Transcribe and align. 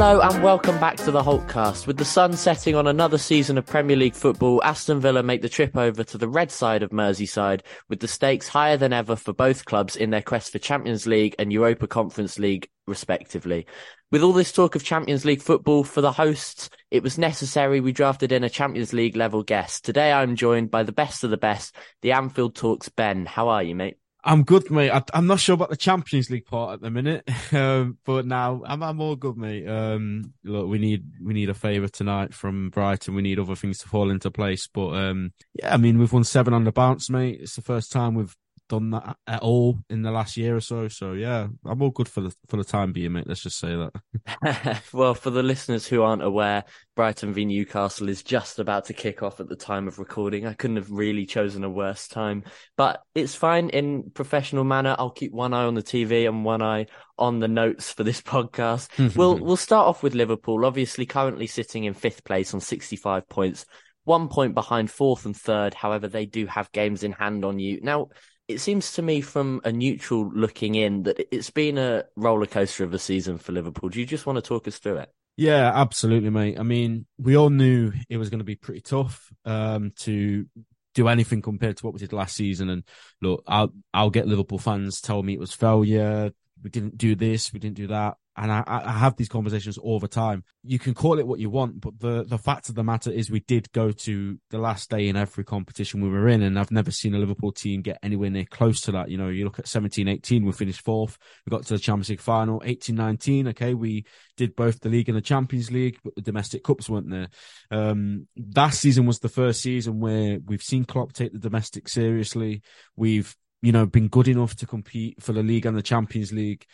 Hello 0.00 0.22
and 0.22 0.42
welcome 0.42 0.80
back 0.80 0.96
to 0.96 1.10
the 1.10 1.22
Holtecast. 1.22 1.86
With 1.86 1.98
the 1.98 2.06
sun 2.06 2.32
setting 2.32 2.74
on 2.74 2.86
another 2.86 3.18
season 3.18 3.58
of 3.58 3.66
Premier 3.66 3.98
League 3.98 4.14
football, 4.14 4.64
Aston 4.64 4.98
Villa 4.98 5.22
make 5.22 5.42
the 5.42 5.48
trip 5.50 5.76
over 5.76 6.02
to 6.02 6.16
the 6.16 6.26
red 6.26 6.50
side 6.50 6.82
of 6.82 6.88
Merseyside 6.88 7.60
with 7.90 8.00
the 8.00 8.08
stakes 8.08 8.48
higher 8.48 8.78
than 8.78 8.94
ever 8.94 9.14
for 9.14 9.34
both 9.34 9.66
clubs 9.66 9.96
in 9.96 10.08
their 10.08 10.22
quest 10.22 10.52
for 10.52 10.58
Champions 10.58 11.06
League 11.06 11.34
and 11.38 11.52
Europa 11.52 11.86
Conference 11.86 12.38
League, 12.38 12.70
respectively. 12.86 13.66
With 14.10 14.22
all 14.22 14.32
this 14.32 14.52
talk 14.52 14.74
of 14.74 14.82
Champions 14.82 15.26
League 15.26 15.42
football 15.42 15.84
for 15.84 16.00
the 16.00 16.12
hosts, 16.12 16.70
it 16.90 17.02
was 17.02 17.18
necessary 17.18 17.82
we 17.82 17.92
drafted 17.92 18.32
in 18.32 18.42
a 18.42 18.48
Champions 18.48 18.94
League 18.94 19.16
level 19.16 19.42
guest. 19.42 19.84
Today 19.84 20.14
I'm 20.14 20.34
joined 20.34 20.70
by 20.70 20.82
the 20.82 20.92
best 20.92 21.24
of 21.24 21.30
the 21.30 21.36
best, 21.36 21.76
the 22.00 22.12
Anfield 22.12 22.54
Talks 22.54 22.88
Ben. 22.88 23.26
How 23.26 23.48
are 23.48 23.62
you, 23.62 23.74
mate? 23.74 23.99
I'm 24.22 24.44
good, 24.44 24.70
mate. 24.70 24.90
I, 24.90 25.02
am 25.14 25.26
not 25.26 25.40
sure 25.40 25.54
about 25.54 25.70
the 25.70 25.76
Champions 25.76 26.30
League 26.30 26.46
part 26.46 26.74
at 26.74 26.80
the 26.80 26.90
minute, 26.90 27.28
um, 27.52 27.98
but 28.04 28.26
now 28.26 28.62
I'm, 28.66 28.82
I'm 28.82 29.00
all 29.00 29.16
good, 29.16 29.36
mate. 29.36 29.66
Um, 29.66 30.34
look, 30.44 30.68
we 30.68 30.78
need 30.78 31.04
we 31.22 31.32
need 31.32 31.48
a 31.48 31.54
favour 31.54 31.88
tonight 31.88 32.34
from 32.34 32.70
Brighton. 32.70 33.14
We 33.14 33.22
need 33.22 33.38
other 33.38 33.56
things 33.56 33.78
to 33.78 33.88
fall 33.88 34.10
into 34.10 34.30
place, 34.30 34.66
but 34.66 34.90
um, 34.90 35.32
yeah, 35.54 35.72
I 35.72 35.76
mean 35.76 35.98
we've 35.98 36.12
won 36.12 36.24
seven 36.24 36.52
on 36.52 36.64
the 36.64 36.72
bounce, 36.72 37.08
mate. 37.08 37.40
It's 37.40 37.56
the 37.56 37.62
first 37.62 37.92
time 37.92 38.14
we've 38.14 38.36
done 38.70 38.90
that 38.90 39.16
at 39.26 39.42
all 39.42 39.78
in 39.90 40.02
the 40.02 40.12
last 40.12 40.36
year 40.36 40.56
or 40.56 40.60
so. 40.60 40.88
So 40.88 41.12
yeah, 41.12 41.48
I'm 41.66 41.82
all 41.82 41.90
good 41.90 42.08
for 42.08 42.20
the 42.22 42.34
for 42.48 42.56
the 42.56 42.64
time 42.64 42.92
being, 42.92 43.12
mate. 43.12 43.26
Let's 43.26 43.42
just 43.42 43.58
say 43.58 43.76
that. 43.76 44.82
well, 44.92 45.14
for 45.14 45.30
the 45.30 45.42
listeners 45.42 45.86
who 45.86 46.02
aren't 46.02 46.22
aware, 46.22 46.64
Brighton 46.96 47.34
v 47.34 47.44
Newcastle 47.44 48.08
is 48.08 48.22
just 48.22 48.60
about 48.60 48.86
to 48.86 48.94
kick 48.94 49.22
off 49.22 49.40
at 49.40 49.48
the 49.48 49.56
time 49.56 49.88
of 49.88 49.98
recording. 49.98 50.46
I 50.46 50.54
couldn't 50.54 50.76
have 50.76 50.90
really 50.90 51.26
chosen 51.26 51.64
a 51.64 51.68
worse 51.68 52.08
time, 52.08 52.44
but 52.76 53.02
it's 53.14 53.34
fine 53.34 53.68
in 53.70 54.10
professional 54.14 54.64
manner. 54.64 54.94
I'll 54.98 55.10
keep 55.10 55.32
one 55.32 55.52
eye 55.52 55.64
on 55.64 55.74
the 55.74 55.82
TV 55.82 56.26
and 56.28 56.44
one 56.44 56.62
eye 56.62 56.86
on 57.18 57.40
the 57.40 57.48
notes 57.48 57.92
for 57.92 58.04
this 58.04 58.22
podcast. 58.22 59.16
we'll 59.16 59.36
we'll 59.36 59.56
start 59.56 59.88
off 59.88 60.02
with 60.02 60.14
Liverpool, 60.14 60.64
obviously 60.64 61.04
currently 61.06 61.48
sitting 61.48 61.84
in 61.84 61.94
fifth 61.94 62.24
place 62.24 62.54
on 62.54 62.60
65 62.60 63.28
points. 63.28 63.66
One 64.04 64.28
point 64.28 64.54
behind 64.54 64.90
fourth 64.90 65.26
and 65.26 65.36
third. 65.36 65.74
However, 65.74 66.08
they 66.08 66.24
do 66.24 66.46
have 66.46 66.72
games 66.72 67.02
in 67.02 67.12
hand 67.12 67.44
on 67.44 67.58
you. 67.58 67.80
Now, 67.82 68.08
it 68.50 68.60
seems 68.60 68.92
to 68.92 69.02
me 69.02 69.20
from 69.20 69.60
a 69.64 69.72
neutral 69.72 70.30
looking 70.34 70.74
in 70.74 71.04
that 71.04 71.34
it's 71.34 71.50
been 71.50 71.78
a 71.78 72.04
roller 72.16 72.46
coaster 72.46 72.84
of 72.84 72.92
a 72.94 72.98
season 72.98 73.38
for 73.38 73.52
Liverpool. 73.52 73.88
Do 73.88 74.00
you 74.00 74.06
just 74.06 74.26
want 74.26 74.36
to 74.36 74.42
talk 74.42 74.66
us 74.68 74.78
through 74.78 74.98
it? 74.98 75.12
Yeah, 75.36 75.70
absolutely, 75.74 76.30
mate. 76.30 76.58
I 76.58 76.62
mean, 76.62 77.06
we 77.18 77.36
all 77.36 77.50
knew 77.50 77.92
it 78.08 78.18
was 78.18 78.28
going 78.28 78.40
to 78.40 78.44
be 78.44 78.56
pretty 78.56 78.82
tough 78.82 79.32
um, 79.44 79.92
to 80.00 80.46
do 80.94 81.08
anything 81.08 81.40
compared 81.40 81.76
to 81.78 81.86
what 81.86 81.94
we 81.94 82.00
did 82.00 82.12
last 82.12 82.36
season. 82.36 82.68
And 82.68 82.84
look, 83.22 83.42
I'll 83.46 83.72
I'll 83.94 84.10
get 84.10 84.26
Liverpool 84.26 84.58
fans 84.58 85.00
tell 85.00 85.22
me 85.22 85.32
it 85.32 85.40
was 85.40 85.54
failure. 85.54 86.32
We 86.62 86.70
didn't 86.70 86.98
do 86.98 87.14
this, 87.14 87.52
we 87.52 87.58
didn't 87.58 87.76
do 87.76 87.86
that 87.86 88.16
and 88.36 88.50
I, 88.50 88.62
I, 88.66 88.92
have 88.92 89.16
these 89.16 89.28
conversations 89.28 89.76
all 89.76 89.98
the 89.98 90.08
time. 90.08 90.44
You 90.62 90.78
can 90.78 90.94
call 90.94 91.18
it 91.18 91.26
what 91.26 91.40
you 91.40 91.50
want, 91.50 91.80
but 91.80 91.98
the, 91.98 92.24
the 92.24 92.38
fact 92.38 92.68
of 92.68 92.74
the 92.74 92.84
matter 92.84 93.10
is 93.10 93.30
we 93.30 93.40
did 93.40 93.70
go 93.72 93.90
to 93.90 94.38
the 94.50 94.58
last 94.58 94.88
day 94.88 95.08
in 95.08 95.16
every 95.16 95.44
competition 95.44 96.00
we 96.00 96.08
were 96.08 96.28
in, 96.28 96.42
and 96.42 96.58
I've 96.58 96.70
never 96.70 96.90
seen 96.90 97.14
a 97.14 97.18
Liverpool 97.18 97.50
team 97.50 97.82
get 97.82 97.98
anywhere 98.02 98.30
near 98.30 98.44
close 98.44 98.80
to 98.82 98.92
that. 98.92 99.10
You 99.10 99.18
know, 99.18 99.28
you 99.28 99.44
look 99.44 99.58
at 99.58 99.66
17-18, 99.66 100.44
we 100.44 100.52
finished 100.52 100.82
fourth. 100.82 101.18
We 101.44 101.50
got 101.50 101.66
to 101.66 101.74
the 101.74 101.80
Champions 101.80 102.10
League 102.10 102.20
final. 102.20 102.60
18-19, 102.60 103.48
okay, 103.48 103.74
we 103.74 104.06
did 104.36 104.54
both 104.54 104.80
the 104.80 104.88
league 104.88 105.08
and 105.08 105.18
the 105.18 105.22
Champions 105.22 105.70
League, 105.70 105.98
but 106.04 106.14
the 106.14 106.22
domestic 106.22 106.62
cups 106.62 106.88
weren't 106.88 107.10
there. 107.10 107.28
Um, 107.70 108.28
that 108.36 108.74
season 108.74 109.06
was 109.06 109.18
the 109.18 109.28
first 109.28 109.60
season 109.60 110.00
where 110.00 110.38
we've 110.46 110.62
seen 110.62 110.84
Klopp 110.84 111.12
take 111.12 111.32
the 111.32 111.38
domestic 111.38 111.88
seriously. 111.88 112.62
We've 112.96 113.34
you 113.62 113.72
know, 113.72 113.86
been 113.86 114.08
good 114.08 114.28
enough 114.28 114.56
to 114.56 114.66
compete 114.66 115.22
for 115.22 115.32
the 115.32 115.42
league 115.42 115.66
and 115.66 115.76
the 115.76 115.82
Champions 115.82 116.32
League. 116.32 116.64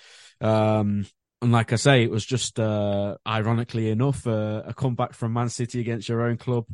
Um, 0.40 1.06
and 1.42 1.52
like 1.52 1.72
I 1.72 1.76
say, 1.76 2.02
it 2.02 2.10
was 2.10 2.24
just 2.24 2.58
uh, 2.58 3.16
ironically 3.26 3.90
enough 3.90 4.26
uh, 4.26 4.62
a 4.64 4.72
comeback 4.72 5.12
from 5.12 5.34
Man 5.34 5.50
City 5.50 5.80
against 5.80 6.08
your 6.08 6.22
own 6.22 6.38
club, 6.38 6.64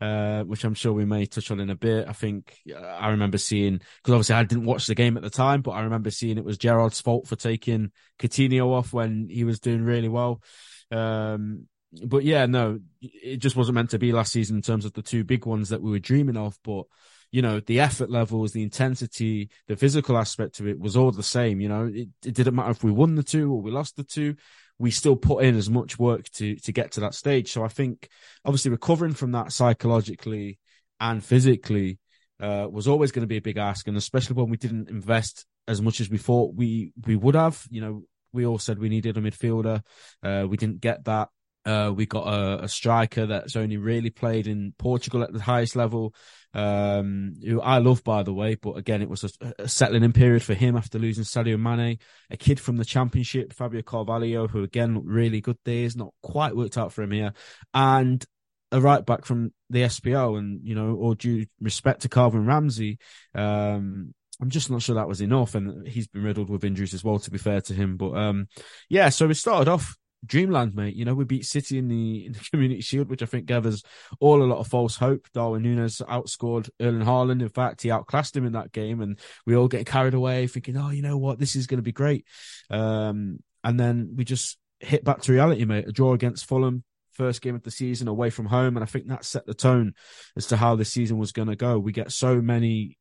uh, 0.00 0.42
which 0.42 0.64
I'm 0.64 0.74
sure 0.74 0.92
we 0.92 1.04
may 1.04 1.26
touch 1.26 1.50
on 1.52 1.60
in 1.60 1.70
a 1.70 1.76
bit. 1.76 2.08
I 2.08 2.12
think 2.12 2.56
uh, 2.74 2.80
I 2.80 3.10
remember 3.10 3.38
seeing 3.38 3.78
because 3.78 4.14
obviously 4.14 4.34
I 4.34 4.42
didn't 4.42 4.64
watch 4.64 4.86
the 4.86 4.96
game 4.96 5.16
at 5.16 5.22
the 5.22 5.30
time, 5.30 5.62
but 5.62 5.72
I 5.72 5.82
remember 5.82 6.10
seeing 6.10 6.36
it 6.36 6.44
was 6.44 6.58
Gerrard's 6.58 7.00
fault 7.00 7.28
for 7.28 7.36
taking 7.36 7.92
Coutinho 8.18 8.66
off 8.72 8.92
when 8.92 9.28
he 9.30 9.44
was 9.44 9.60
doing 9.60 9.84
really 9.84 10.08
well. 10.08 10.42
Um, 10.90 11.68
but 12.04 12.24
yeah, 12.24 12.46
no, 12.46 12.80
it 13.00 13.36
just 13.36 13.56
wasn't 13.56 13.76
meant 13.76 13.90
to 13.90 13.98
be 14.00 14.12
last 14.12 14.32
season 14.32 14.56
in 14.56 14.62
terms 14.62 14.84
of 14.84 14.94
the 14.94 15.02
two 15.02 15.22
big 15.22 15.46
ones 15.46 15.68
that 15.68 15.80
we 15.80 15.90
were 15.90 16.00
dreaming 16.00 16.36
of. 16.36 16.58
But 16.64 16.84
you 17.30 17.42
know, 17.42 17.60
the 17.60 17.80
effort 17.80 18.10
levels, 18.10 18.52
the 18.52 18.62
intensity, 18.62 19.50
the 19.66 19.76
physical 19.76 20.16
aspect 20.16 20.60
of 20.60 20.66
it 20.66 20.78
was 20.78 20.96
all 20.96 21.10
the 21.10 21.22
same. 21.22 21.60
You 21.60 21.68
know, 21.68 21.90
it, 21.92 22.08
it 22.24 22.34
didn't 22.34 22.54
matter 22.54 22.70
if 22.70 22.82
we 22.82 22.90
won 22.92 23.14
the 23.14 23.22
two 23.22 23.52
or 23.52 23.60
we 23.60 23.70
lost 23.70 23.96
the 23.96 24.04
two. 24.04 24.36
We 24.78 24.90
still 24.90 25.16
put 25.16 25.44
in 25.44 25.56
as 25.56 25.68
much 25.68 25.98
work 25.98 26.28
to 26.34 26.54
to 26.56 26.72
get 26.72 26.92
to 26.92 27.00
that 27.00 27.14
stage. 27.14 27.50
So 27.50 27.64
I 27.64 27.68
think 27.68 28.08
obviously 28.44 28.70
recovering 28.70 29.14
from 29.14 29.32
that 29.32 29.52
psychologically 29.52 30.58
and 31.00 31.22
physically 31.22 31.98
uh, 32.40 32.68
was 32.70 32.86
always 32.86 33.12
going 33.12 33.22
to 33.22 33.28
be 33.28 33.38
a 33.38 33.42
big 33.42 33.58
ask, 33.58 33.88
and 33.88 33.96
especially 33.96 34.34
when 34.34 34.50
we 34.50 34.56
didn't 34.56 34.88
invest 34.88 35.44
as 35.66 35.82
much 35.82 36.00
as 36.00 36.08
we 36.08 36.18
thought 36.18 36.54
we 36.54 36.92
we 37.06 37.16
would 37.16 37.34
have. 37.34 37.62
You 37.70 37.80
know, 37.80 38.02
we 38.32 38.46
all 38.46 38.58
said 38.58 38.78
we 38.78 38.88
needed 38.88 39.16
a 39.16 39.20
midfielder. 39.20 39.82
Uh, 40.22 40.46
we 40.48 40.56
didn't 40.56 40.80
get 40.80 41.04
that. 41.04 41.28
Uh, 41.68 41.90
we 41.90 42.06
got 42.06 42.26
a, 42.26 42.64
a, 42.64 42.68
striker 42.68 43.26
that's 43.26 43.54
only 43.54 43.76
really 43.76 44.08
played 44.08 44.46
in 44.46 44.72
Portugal 44.78 45.22
at 45.22 45.34
the 45.34 45.42
highest 45.42 45.76
level, 45.76 46.14
um, 46.54 47.34
who 47.44 47.60
I 47.60 47.76
love, 47.76 48.02
by 48.02 48.22
the 48.22 48.32
way. 48.32 48.54
But 48.54 48.78
again, 48.78 49.02
it 49.02 49.10
was 49.10 49.24
a, 49.24 49.54
a, 49.58 49.68
settling 49.68 50.02
in 50.02 50.14
period 50.14 50.42
for 50.42 50.54
him 50.54 50.78
after 50.78 50.98
losing 50.98 51.24
Sadio 51.24 51.60
Mane. 51.60 51.98
A 52.30 52.38
kid 52.38 52.58
from 52.58 52.78
the 52.78 52.86
Championship, 52.86 53.52
Fabio 53.52 53.82
Carvalho, 53.82 54.48
who 54.48 54.62
again 54.62 54.94
looked 54.94 55.08
really 55.08 55.42
good 55.42 55.58
days, 55.62 55.94
not 55.94 56.14
quite 56.22 56.56
worked 56.56 56.78
out 56.78 56.90
for 56.90 57.02
him 57.02 57.10
here, 57.10 57.34
and 57.74 58.24
a 58.72 58.80
right 58.80 59.04
back 59.04 59.26
from 59.26 59.52
the 59.68 59.82
SPL. 59.82 60.38
And 60.38 60.66
you 60.66 60.74
know, 60.74 60.96
all 60.96 61.12
due 61.12 61.44
respect 61.60 62.00
to 62.00 62.08
Calvin 62.08 62.46
Ramsey, 62.46 62.96
um, 63.34 64.14
I'm 64.40 64.48
just 64.48 64.70
not 64.70 64.80
sure 64.80 64.94
that 64.94 65.08
was 65.08 65.20
enough, 65.20 65.54
and 65.54 65.86
he's 65.86 66.08
been 66.08 66.22
riddled 66.22 66.48
with 66.48 66.64
injuries 66.64 66.94
as 66.94 67.04
well. 67.04 67.18
To 67.18 67.30
be 67.30 67.36
fair 67.36 67.60
to 67.60 67.74
him, 67.74 67.98
but 67.98 68.16
um, 68.16 68.48
yeah, 68.88 69.10
so 69.10 69.26
we 69.26 69.34
started 69.34 69.68
off 69.70 69.98
dreamland, 70.24 70.74
mate. 70.74 70.94
You 70.94 71.04
know, 71.04 71.14
we 71.14 71.24
beat 71.24 71.44
City 71.44 71.78
in 71.78 71.88
the, 71.88 72.26
in 72.26 72.32
the 72.32 72.40
Community 72.50 72.80
Shield, 72.80 73.08
which 73.08 73.22
I 73.22 73.26
think 73.26 73.46
gave 73.46 73.66
us 73.66 73.82
all 74.20 74.42
a 74.42 74.44
lot 74.44 74.58
of 74.58 74.68
false 74.68 74.96
hope. 74.96 75.26
Darwin 75.32 75.62
Nunez 75.62 76.02
outscored 76.08 76.70
Erling 76.80 77.06
Haaland. 77.06 77.42
In 77.42 77.48
fact, 77.48 77.82
he 77.82 77.90
outclassed 77.90 78.36
him 78.36 78.46
in 78.46 78.52
that 78.52 78.72
game, 78.72 79.00
and 79.00 79.18
we 79.46 79.56
all 79.56 79.68
get 79.68 79.86
carried 79.86 80.14
away 80.14 80.46
thinking, 80.46 80.76
oh, 80.76 80.90
you 80.90 81.02
know 81.02 81.16
what, 81.16 81.38
this 81.38 81.56
is 81.56 81.66
going 81.66 81.78
to 81.78 81.82
be 81.82 81.92
great. 81.92 82.26
Um, 82.70 83.38
and 83.64 83.78
then 83.78 84.14
we 84.16 84.24
just 84.24 84.58
hit 84.80 85.04
back 85.04 85.22
to 85.22 85.32
reality, 85.32 85.64
mate. 85.64 85.88
A 85.88 85.92
draw 85.92 86.12
against 86.12 86.46
Fulham, 86.46 86.84
first 87.12 87.42
game 87.42 87.54
of 87.54 87.62
the 87.62 87.70
season 87.70 88.08
away 88.08 88.30
from 88.30 88.46
home, 88.46 88.76
and 88.76 88.84
I 88.84 88.86
think 88.86 89.08
that 89.08 89.24
set 89.24 89.46
the 89.46 89.54
tone 89.54 89.94
as 90.36 90.46
to 90.48 90.56
how 90.56 90.76
the 90.76 90.84
season 90.84 91.18
was 91.18 91.32
going 91.32 91.48
to 91.48 91.56
go. 91.56 91.78
We 91.78 91.92
get 91.92 92.12
so 92.12 92.40
many 92.40 92.97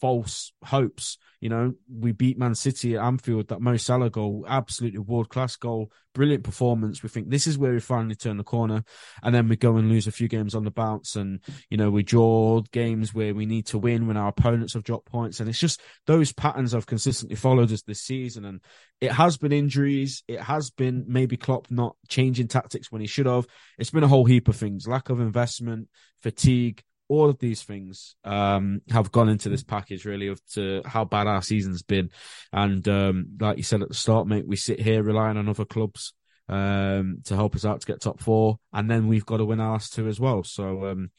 false 0.00 0.52
hopes. 0.64 1.18
You 1.40 1.48
know, 1.48 1.74
we 1.88 2.12
beat 2.12 2.38
Man 2.38 2.54
City 2.54 2.96
at 2.96 3.04
Anfield, 3.04 3.48
that 3.48 3.60
Mo 3.60 3.76
Salah 3.76 4.10
goal, 4.10 4.44
absolutely 4.48 4.98
world 4.98 5.28
class 5.28 5.54
goal, 5.54 5.92
brilliant 6.12 6.42
performance. 6.42 7.02
We 7.02 7.08
think 7.08 7.30
this 7.30 7.46
is 7.46 7.56
where 7.56 7.72
we 7.72 7.80
finally 7.80 8.16
turn 8.16 8.38
the 8.38 8.44
corner. 8.44 8.82
And 9.22 9.32
then 9.32 9.48
we 9.48 9.56
go 9.56 9.76
and 9.76 9.88
lose 9.88 10.08
a 10.08 10.12
few 10.12 10.26
games 10.26 10.56
on 10.56 10.64
the 10.64 10.72
bounce. 10.72 11.14
And, 11.14 11.40
you 11.70 11.76
know, 11.76 11.90
we 11.90 12.02
draw 12.02 12.60
games 12.72 13.14
where 13.14 13.34
we 13.34 13.46
need 13.46 13.66
to 13.66 13.78
win 13.78 14.08
when 14.08 14.16
our 14.16 14.28
opponents 14.28 14.74
have 14.74 14.82
dropped 14.82 15.06
points. 15.06 15.38
And 15.38 15.48
it's 15.48 15.60
just 15.60 15.80
those 16.06 16.32
patterns 16.32 16.72
have 16.72 16.86
consistently 16.86 17.36
followed 17.36 17.70
us 17.70 17.82
this 17.82 18.00
season. 18.00 18.44
And 18.44 18.60
it 19.00 19.12
has 19.12 19.36
been 19.36 19.52
injuries. 19.52 20.24
It 20.26 20.40
has 20.40 20.70
been 20.70 21.04
maybe 21.06 21.36
Klopp 21.36 21.70
not 21.70 21.94
changing 22.08 22.48
tactics 22.48 22.90
when 22.90 23.00
he 23.00 23.06
should 23.06 23.26
have. 23.26 23.46
It's 23.78 23.90
been 23.90 24.02
a 24.02 24.08
whole 24.08 24.24
heap 24.24 24.48
of 24.48 24.56
things 24.56 24.88
lack 24.88 25.08
of 25.08 25.20
investment, 25.20 25.88
fatigue 26.20 26.82
all 27.08 27.28
of 27.28 27.38
these 27.38 27.62
things 27.62 28.14
um, 28.24 28.80
have 28.90 29.10
gone 29.10 29.28
into 29.28 29.48
this 29.48 29.64
package 29.64 30.04
really 30.04 30.28
of 30.28 30.44
to 30.46 30.82
how 30.84 31.04
bad 31.04 31.26
our 31.26 31.42
season's 31.42 31.82
been. 31.82 32.10
And 32.52 32.86
um, 32.88 33.26
like 33.40 33.56
you 33.56 33.62
said 33.62 33.82
at 33.82 33.88
the 33.88 33.94
start, 33.94 34.26
mate, 34.26 34.46
we 34.46 34.56
sit 34.56 34.80
here 34.80 35.02
relying 35.02 35.36
on 35.36 35.48
other 35.48 35.64
clubs 35.64 36.12
um, 36.48 37.18
to 37.24 37.34
help 37.34 37.54
us 37.54 37.64
out 37.64 37.80
to 37.80 37.86
get 37.86 38.00
top 38.00 38.20
four, 38.20 38.58
and 38.72 38.90
then 38.90 39.06
we've 39.06 39.26
got 39.26 39.38
to 39.38 39.44
win 39.44 39.60
our 39.60 39.72
last 39.72 39.94
two 39.94 40.08
as 40.08 40.18
well. 40.18 40.42
So 40.44 40.86
um, 40.86 41.10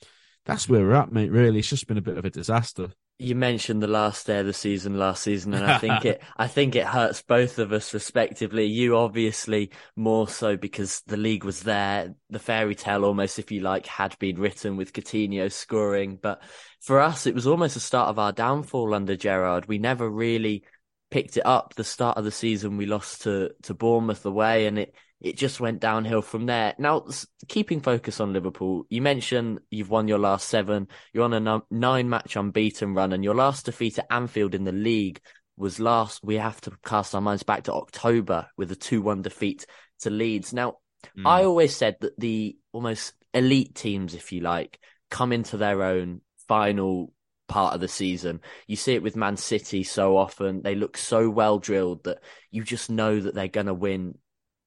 that's 0.45 0.67
where 0.67 0.81
we're 0.81 0.93
at, 0.93 1.11
mate. 1.11 1.31
Really, 1.31 1.59
it's 1.59 1.69
just 1.69 1.87
been 1.87 1.97
a 1.97 2.01
bit 2.01 2.17
of 2.17 2.25
a 2.25 2.29
disaster. 2.29 2.89
You 3.21 3.35
mentioned 3.35 3.83
the 3.83 3.87
last 3.87 4.27
day 4.27 4.39
of 4.39 4.45
the 4.45 4.53
season 4.53 4.97
last 4.97 5.23
season, 5.23 5.53
and 5.53 5.65
I 5.65 5.77
think 5.79 6.05
it 6.05 6.23
I 6.37 6.47
think 6.47 6.75
it 6.75 6.85
hurts 6.85 7.21
both 7.21 7.59
of 7.59 7.73
us 7.73 7.93
respectively. 7.93 8.65
You 8.65 8.95
obviously 8.95 9.71
more 9.97 10.29
so 10.29 10.55
because 10.55 11.01
the 11.01 11.17
league 11.17 11.43
was 11.43 11.63
there, 11.63 12.15
the 12.29 12.39
fairy 12.39 12.75
tale 12.75 13.03
almost, 13.03 13.37
if 13.37 13.51
you 13.51 13.59
like, 13.59 13.85
had 13.85 14.17
been 14.19 14.39
written 14.39 14.77
with 14.77 14.93
Coutinho 14.93 15.51
scoring. 15.51 16.17
But 16.21 16.41
for 16.79 17.01
us, 17.01 17.27
it 17.27 17.35
was 17.35 17.45
almost 17.45 17.73
the 17.73 17.81
start 17.81 18.07
of 18.07 18.19
our 18.19 18.31
downfall 18.31 18.93
under 18.93 19.17
Gerrard. 19.17 19.67
We 19.67 19.79
never 19.79 20.09
really 20.09 20.63
picked 21.11 21.35
it 21.35 21.45
up. 21.45 21.73
The 21.75 21.83
start 21.83 22.17
of 22.17 22.23
the 22.23 22.31
season, 22.31 22.77
we 22.77 22.85
lost 22.85 23.23
to 23.23 23.51
to 23.63 23.73
Bournemouth 23.73 24.25
away, 24.25 24.65
and 24.65 24.79
it 24.79 24.95
it 25.21 25.37
just 25.37 25.59
went 25.59 25.81
downhill 25.81 26.21
from 26.21 26.45
there. 26.45 26.75
Now, 26.77 27.05
keeping 27.47 27.81
focus 27.81 28.19
on 28.19 28.33
Liverpool, 28.33 28.85
you 28.89 29.01
mentioned 29.01 29.59
you've 29.69 29.89
won 29.89 30.07
your 30.07 30.17
last 30.17 30.47
seven. 30.47 30.87
You're 31.13 31.25
on 31.25 31.47
a 31.47 31.61
nine 31.69 32.09
match 32.09 32.35
unbeaten 32.35 32.93
run, 32.93 33.11
and 33.11 33.23
your 33.23 33.35
last 33.35 33.65
defeat 33.65 33.99
at 33.99 34.07
Anfield 34.09 34.55
in 34.55 34.63
the 34.63 34.71
league 34.71 35.19
was 35.57 35.79
last. 35.79 36.23
We 36.23 36.35
have 36.35 36.61
to 36.61 36.71
cast 36.85 37.13
our 37.13 37.21
minds 37.21 37.43
back 37.43 37.63
to 37.63 37.73
October 37.73 38.47
with 38.57 38.71
a 38.71 38.75
2 38.75 39.01
1 39.01 39.21
defeat 39.21 39.65
to 40.01 40.09
Leeds. 40.09 40.53
Now, 40.53 40.77
mm. 41.17 41.25
I 41.25 41.43
always 41.43 41.75
said 41.75 41.97
that 41.99 42.17
the 42.17 42.57
almost 42.71 43.13
elite 43.33 43.75
teams, 43.75 44.15
if 44.15 44.31
you 44.31 44.39
like, 44.39 44.79
come 45.09 45.33
into 45.33 45.57
their 45.57 45.83
own 45.83 46.21
final 46.47 47.13
part 47.49 47.73
of 47.73 47.81
the 47.81 47.87
season. 47.89 48.39
You 48.67 48.77
see 48.77 48.93
it 48.93 49.03
with 49.03 49.17
Man 49.17 49.35
City 49.35 49.83
so 49.83 50.15
often. 50.15 50.61
They 50.61 50.75
look 50.75 50.95
so 50.95 51.29
well 51.29 51.59
drilled 51.59 52.05
that 52.05 52.19
you 52.51 52.63
just 52.63 52.89
know 52.89 53.19
that 53.19 53.35
they're 53.35 53.49
going 53.49 53.67
to 53.67 53.73
win 53.73 54.17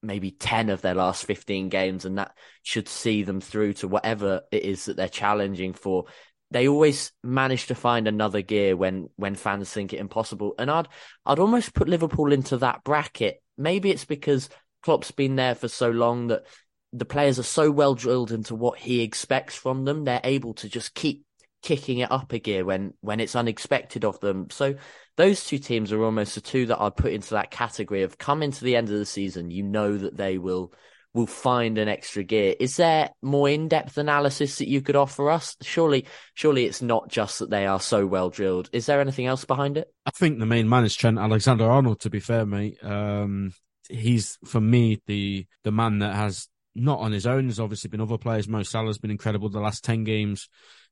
maybe 0.03 0.31
10 0.31 0.69
of 0.69 0.81
their 0.81 0.95
last 0.95 1.25
15 1.25 1.69
games 1.69 2.05
and 2.05 2.17
that 2.17 2.35
should 2.61 2.87
see 2.87 3.23
them 3.23 3.41
through 3.41 3.73
to 3.73 3.87
whatever 3.87 4.41
it 4.51 4.63
is 4.63 4.85
that 4.85 4.97
they're 4.97 5.07
challenging 5.07 5.73
for. 5.73 6.05
They 6.51 6.67
always 6.67 7.11
manage 7.23 7.67
to 7.67 7.75
find 7.75 8.07
another 8.07 8.41
gear 8.41 8.75
when 8.77 9.09
when 9.15 9.35
fans 9.35 9.71
think 9.71 9.93
it 9.93 9.99
impossible. 9.99 10.53
And 10.59 10.69
i'd 10.69 10.87
i'd 11.25 11.39
almost 11.39 11.73
put 11.73 11.89
liverpool 11.89 12.31
into 12.31 12.57
that 12.57 12.83
bracket. 12.83 13.41
Maybe 13.57 13.89
it's 13.89 14.05
because 14.05 14.49
klopp's 14.83 15.11
been 15.11 15.35
there 15.35 15.55
for 15.55 15.67
so 15.67 15.89
long 15.89 16.27
that 16.27 16.43
the 16.91 17.05
players 17.05 17.39
are 17.39 17.43
so 17.43 17.71
well 17.71 17.95
drilled 17.95 18.31
into 18.31 18.53
what 18.53 18.77
he 18.77 19.01
expects 19.01 19.55
from 19.55 19.83
them 19.83 20.03
they're 20.03 20.21
able 20.23 20.53
to 20.53 20.69
just 20.69 20.93
keep 20.93 21.25
kicking 21.63 21.99
it 21.99 22.11
up 22.11 22.31
a 22.33 22.39
gear 22.39 22.63
when 22.63 22.93
when 23.01 23.19
it's 23.19 23.35
unexpected 23.35 24.05
of 24.05 24.19
them 24.19 24.47
so 24.51 24.75
those 25.15 25.45
two 25.45 25.59
teams 25.59 25.91
are 25.91 26.03
almost 26.03 26.35
the 26.35 26.41
two 26.41 26.65
that 26.67 26.81
I'd 26.81 26.95
put 26.95 27.13
into 27.13 27.31
that 27.31 27.51
category 27.51 28.03
of 28.03 28.17
come 28.17 28.41
into 28.41 28.63
the 28.63 28.75
end 28.75 28.89
of 28.89 28.97
the 28.97 29.05
season, 29.05 29.51
you 29.51 29.63
know 29.63 29.97
that 29.97 30.17
they 30.17 30.37
will 30.37 30.73
will 31.13 31.27
find 31.27 31.77
an 31.77 31.87
extra 31.87 32.23
gear. 32.23 32.55
Is 32.59 32.77
there 32.77 33.11
more 33.21 33.47
in-depth 33.47 33.99
analysis 33.99 34.57
that 34.57 34.67
you 34.67 34.81
could 34.81 34.95
offer 34.95 35.29
us? 35.29 35.55
Surely, 35.61 36.07
surely 36.33 36.65
it's 36.65 36.81
not 36.81 37.07
just 37.07 37.37
that 37.37 37.51
they 37.51 37.67
are 37.67 37.79
so 37.79 38.07
well 38.07 38.31
drilled. 38.31 38.67
Is 38.73 38.87
there 38.87 38.99
anything 38.99 39.27
else 39.27 39.45
behind 39.45 39.77
it? 39.77 39.93
I 40.07 40.09
think 40.09 40.39
the 40.39 40.47
main 40.47 40.67
man 40.67 40.85
is 40.85 40.95
Trent 40.95 41.19
Alexander-Arnold. 41.19 41.99
To 41.99 42.09
be 42.09 42.19
fair, 42.19 42.47
mate, 42.47 42.83
um, 42.83 43.53
he's 43.89 44.39
for 44.45 44.59
me 44.59 45.01
the 45.05 45.45
the 45.63 45.71
man 45.71 45.99
that 45.99 46.15
has 46.15 46.47
not 46.73 46.99
on 46.99 47.11
his 47.11 47.27
own. 47.27 47.45
There's 47.45 47.59
obviously 47.59 47.89
been 47.89 48.01
other 48.01 48.17
players. 48.17 48.47
Mo 48.47 48.63
Salah's 48.63 48.97
been 48.97 49.11
incredible 49.11 49.49
the 49.49 49.59
last 49.59 49.83
ten 49.83 50.03
games. 50.03 50.49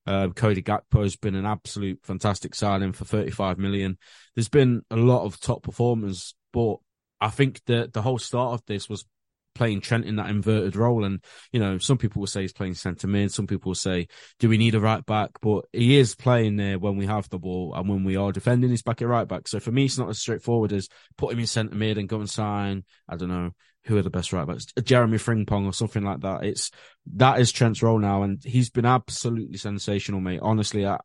Uh, 0.08 0.30
Cody 0.30 0.62
Gakpo 0.62 1.04
has 1.04 1.16
been 1.16 1.36
an 1.36 1.46
absolute 1.46 2.00
fantastic 2.04 2.56
signing 2.56 2.92
for 2.92 3.06
35 3.06 3.58
million. 3.58 3.98
There's 4.36 4.50
been 4.50 4.84
a 4.90 4.96
lot 4.96 5.26
of 5.26 5.40
top 5.40 5.64
performers, 5.64 6.36
but 6.54 6.78
I 7.20 7.30
think 7.30 7.62
that 7.66 7.94
the 7.94 8.02
whole 8.02 8.18
start 8.18 8.54
of 8.54 8.66
this 8.66 8.90
was 8.90 9.06
playing 9.54 9.82
Trent 9.82 10.06
in 10.06 10.16
that 10.16 10.30
inverted 10.30 10.76
role. 10.76 11.04
And, 11.04 11.24
you 11.52 11.60
know, 11.60 11.78
some 11.78 11.98
people 11.98 12.22
will 12.22 12.28
say 12.28 12.42
he's 12.42 12.54
playing 12.54 12.74
centre 12.76 13.08
mid. 13.08 13.32
Some 13.32 13.48
people 13.48 13.70
will 13.70 13.76
say, 13.76 14.08
do 14.40 14.50
we 14.50 14.58
need 14.58 14.76
a 14.76 14.80
right 14.80 15.06
back? 15.06 15.32
But 15.42 15.66
he 15.72 15.98
is 15.98 16.16
playing 16.16 16.56
there 16.56 16.80
when 16.80 16.98
we 16.98 17.06
have 17.06 17.30
the 17.30 17.40
ball 17.40 17.74
and 17.76 17.88
when 17.88 18.04
we 18.04 18.16
are 18.16 18.32
defending, 18.32 18.70
he's 18.70 18.82
back 18.82 19.02
at 19.02 19.08
right 19.08 19.28
back. 19.28 19.48
So 19.48 19.60
for 19.60 19.72
me, 19.72 19.86
it's 19.86 19.98
not 19.98 20.10
as 20.10 20.20
straightforward 20.20 20.74
as 20.74 20.90
put 21.18 21.34
him 21.34 21.40
in 21.40 21.48
centre 21.48 21.76
mid 21.76 21.98
and 21.98 22.10
go 22.10 22.20
and 22.20 22.30
sign, 22.30 22.84
I 23.08 23.18
don't 23.18 23.30
know, 23.30 23.52
who 23.86 23.98
are 23.98 24.02
the 24.02 24.10
best 24.10 24.34
right 24.34 24.48
backs? 24.48 24.66
Jeremie 24.84 25.18
Frimpong 25.18 25.66
or 25.66 25.74
something 25.74 26.04
like 26.04 26.22
that. 26.22 26.44
It's, 26.44 26.72
that 27.16 27.40
is 27.40 27.52
Trent's 27.52 27.82
role 27.82 28.00
now. 28.00 28.24
And 28.24 28.44
he's 28.44 28.70
been 28.70 28.86
absolutely 28.86 29.58
sensational, 29.58 30.22
mate. 30.22 30.40
Honestly, 30.42 30.86
I, 30.86 31.00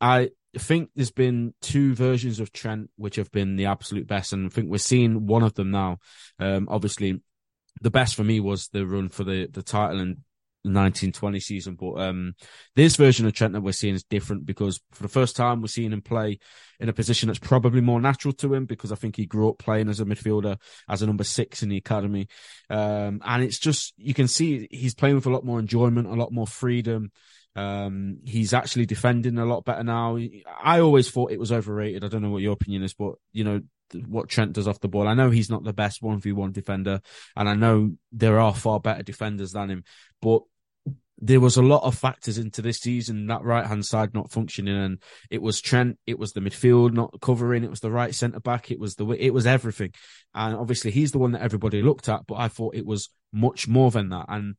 I, 0.00 0.30
think 0.58 0.90
there's 0.96 1.12
been 1.12 1.54
two 1.62 1.94
versions 1.94 2.40
of 2.40 2.52
Trent 2.52 2.90
which 2.96 3.16
have 3.16 3.30
been 3.30 3.54
the 3.54 3.66
absolute 3.66 4.08
best, 4.08 4.32
and 4.32 4.46
I 4.46 4.48
think 4.48 4.68
we're 4.68 4.78
seeing 4.78 5.26
one 5.26 5.44
of 5.44 5.54
them 5.54 5.70
now. 5.70 5.98
Um, 6.40 6.66
obviously, 6.68 7.20
the 7.80 7.90
best 7.90 8.16
for 8.16 8.24
me 8.24 8.40
was 8.40 8.68
the 8.68 8.84
run 8.84 9.10
for 9.10 9.22
the 9.22 9.46
the 9.46 9.62
title 9.62 10.00
in 10.00 10.24
1920 10.62 11.40
season. 11.40 11.74
But 11.74 12.00
um, 12.00 12.34
this 12.76 12.96
version 12.96 13.26
of 13.26 13.32
Trent 13.32 13.54
that 13.54 13.62
we're 13.62 13.72
seeing 13.72 13.94
is 13.94 14.04
different 14.04 14.46
because 14.46 14.80
for 14.92 15.02
the 15.02 15.08
first 15.08 15.36
time 15.36 15.60
we're 15.60 15.68
seeing 15.68 15.92
him 15.92 16.02
play 16.02 16.38
in 16.78 16.88
a 16.88 16.92
position 16.92 17.28
that's 17.28 17.38
probably 17.38 17.80
more 17.80 18.00
natural 18.00 18.32
to 18.34 18.54
him 18.54 18.66
because 18.66 18.92
I 18.92 18.96
think 18.96 19.16
he 19.16 19.26
grew 19.26 19.48
up 19.48 19.58
playing 19.58 19.88
as 19.88 20.00
a 20.00 20.04
midfielder 20.04 20.58
as 20.88 21.02
a 21.02 21.06
number 21.06 21.24
six 21.24 21.62
in 21.62 21.68
the 21.68 21.76
academy. 21.76 22.28
Um, 22.68 23.20
and 23.24 23.42
it's 23.42 23.58
just 23.58 23.94
you 23.96 24.14
can 24.14 24.28
see 24.28 24.68
he's 24.70 24.94
playing 24.94 25.14
with 25.14 25.26
a 25.26 25.30
lot 25.30 25.44
more 25.44 25.58
enjoyment, 25.58 26.08
a 26.08 26.14
lot 26.14 26.32
more 26.32 26.46
freedom. 26.46 27.10
Um, 27.56 28.18
he's 28.24 28.54
actually 28.54 28.86
defending 28.86 29.38
a 29.38 29.44
lot 29.44 29.64
better 29.64 29.82
now. 29.82 30.18
I 30.62 30.80
always 30.80 31.10
thought 31.10 31.32
it 31.32 31.40
was 31.40 31.52
overrated. 31.52 32.04
I 32.04 32.08
don't 32.08 32.22
know 32.22 32.30
what 32.30 32.42
your 32.42 32.52
opinion 32.52 32.82
is, 32.82 32.94
but 32.94 33.14
you 33.32 33.44
know, 33.44 33.60
what 33.92 34.28
Trent 34.28 34.52
does 34.52 34.68
off 34.68 34.80
the 34.80 34.88
ball. 34.88 35.08
I 35.08 35.14
know 35.14 35.30
he's 35.30 35.50
not 35.50 35.64
the 35.64 35.72
best 35.72 36.02
1v1 36.02 36.52
defender, 36.52 37.00
and 37.36 37.48
I 37.48 37.54
know 37.54 37.92
there 38.12 38.38
are 38.38 38.54
far 38.54 38.80
better 38.80 39.02
defenders 39.02 39.52
than 39.52 39.70
him, 39.70 39.84
but 40.20 40.42
there 41.22 41.40
was 41.40 41.56
a 41.56 41.62
lot 41.62 41.82
of 41.84 41.94
factors 41.94 42.38
into 42.38 42.62
this 42.62 42.78
season, 42.78 43.26
that 43.26 43.44
right 43.44 43.66
hand 43.66 43.84
side 43.84 44.14
not 44.14 44.32
functioning. 44.32 44.76
And 44.76 45.02
it 45.28 45.42
was 45.42 45.60
Trent, 45.60 45.98
it 46.06 46.18
was 46.18 46.32
the 46.32 46.40
midfield 46.40 46.94
not 46.94 47.20
covering, 47.20 47.62
it 47.62 47.70
was 47.70 47.80
the 47.80 47.90
right 47.90 48.14
centre 48.14 48.40
back, 48.40 48.70
it 48.70 48.80
was 48.80 48.94
the 48.94 49.06
it 49.10 49.34
was 49.34 49.46
everything. 49.46 49.92
And 50.34 50.56
obviously 50.56 50.90
he's 50.90 51.12
the 51.12 51.18
one 51.18 51.32
that 51.32 51.42
everybody 51.42 51.82
looked 51.82 52.08
at, 52.08 52.26
but 52.26 52.36
I 52.36 52.48
thought 52.48 52.74
it 52.74 52.86
was 52.86 53.10
much 53.32 53.68
more 53.68 53.90
than 53.90 54.08
that. 54.08 54.26
And 54.28 54.54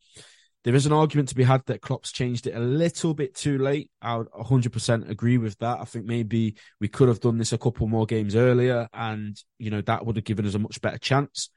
there 0.63 0.75
is 0.75 0.85
an 0.85 0.93
argument 0.93 1.29
to 1.29 1.35
be 1.35 1.43
had 1.43 1.65
that 1.65 1.81
Klopp's 1.81 2.11
changed 2.11 2.45
it 2.45 2.55
a 2.55 2.59
little 2.59 3.13
bit 3.13 3.35
too 3.35 3.57
late. 3.57 3.89
I 4.01 4.17
would 4.17 4.29
100% 4.31 5.09
agree 5.09 5.37
with 5.37 5.57
that. 5.59 5.79
I 5.79 5.85
think 5.85 6.05
maybe 6.05 6.55
we 6.79 6.87
could 6.87 7.07
have 7.07 7.19
done 7.19 7.37
this 7.37 7.53
a 7.53 7.57
couple 7.57 7.87
more 7.87 8.05
games 8.05 8.35
earlier 8.35 8.87
and, 8.93 9.35
you 9.57 9.71
know, 9.71 9.81
that 9.81 10.05
would 10.05 10.17
have 10.17 10.25
given 10.25 10.45
us 10.45 10.53
a 10.53 10.59
much 10.59 10.79
better 10.81 10.99
chance. 10.99 11.49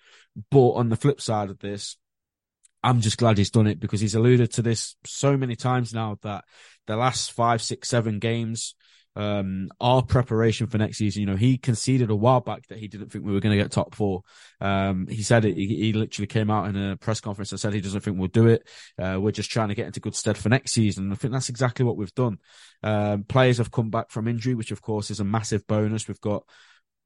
But 0.51 0.71
on 0.71 0.89
the 0.89 0.97
flip 0.97 1.21
side 1.21 1.51
of 1.51 1.59
this, 1.59 1.97
I'm 2.83 3.01
just 3.01 3.19
glad 3.19 3.39
he's 3.39 3.51
done 3.51 3.67
it 3.67 3.81
because 3.81 4.01
he's 4.01 4.15
alluded 4.15 4.53
to 4.53 4.63
this 4.63 4.97
so 5.05 5.37
many 5.37 5.57
times 5.57 5.93
now 5.93 6.19
that 6.23 6.45
the 6.87 6.97
last 6.97 7.33
five, 7.33 7.63
six, 7.63 7.89
seven 7.89 8.19
games, 8.19 8.75
um, 9.17 9.69
our 9.81 10.03
preparation 10.03 10.67
for 10.67 10.79
next 10.79 10.99
season. 10.99 11.21
You 11.21 11.27
know, 11.27 11.37
he 11.37 11.57
conceded 11.57 12.11
a 12.11 12.17
while 12.17 12.41
back 12.41 12.67
that 12.69 12.79
he 12.79 12.89
didn't 12.89 13.11
think 13.11 13.25
we 13.25 13.33
were 13.33 13.41
going 13.41 13.57
to 13.57 13.63
get 13.63 13.71
top 13.71 13.95
four. 13.95 14.23
Um, 14.61 15.07
he 15.07 15.23
said 15.23 15.45
it. 15.45 15.57
He, 15.57 15.67
he, 15.67 15.93
literally 15.93 16.27
came 16.27 16.51
out 16.51 16.69
in 16.69 16.77
a 16.77 16.97
press 16.97 17.21
conference 17.21 17.53
and 17.53 17.61
said 17.61 17.73
he 17.73 17.81
doesn't 17.81 18.01
think 18.01 18.19
we'll 18.19 18.29
do 18.29 18.49
it. 18.49 18.69
Uh, 19.01 19.19
we're 19.21 19.31
just 19.31 19.51
trying 19.51 19.69
to 19.69 19.75
get 19.75 19.87
into 19.87 20.01
good 20.01 20.17
stead 20.17 20.37
for 20.37 20.49
next 20.49 20.73
season. 20.73 21.05
And 21.05 21.13
I 21.13 21.17
think 21.17 21.33
that's 21.33 21.49
exactly 21.49 21.85
what 21.85 21.97
we've 21.97 22.15
done. 22.15 22.39
Um, 22.83 23.25
players 23.25 23.59
have 23.59 23.71
come 23.71 23.91
back 23.91 24.11
from 24.11 24.29
injury, 24.29 24.55
which 24.55 24.73
of 24.73 24.83
course 24.83 25.11
is 25.11 25.21
a 25.21 25.25
massive 25.25 25.67
bonus. 25.67 26.09
We've 26.09 26.21
got 26.21 26.45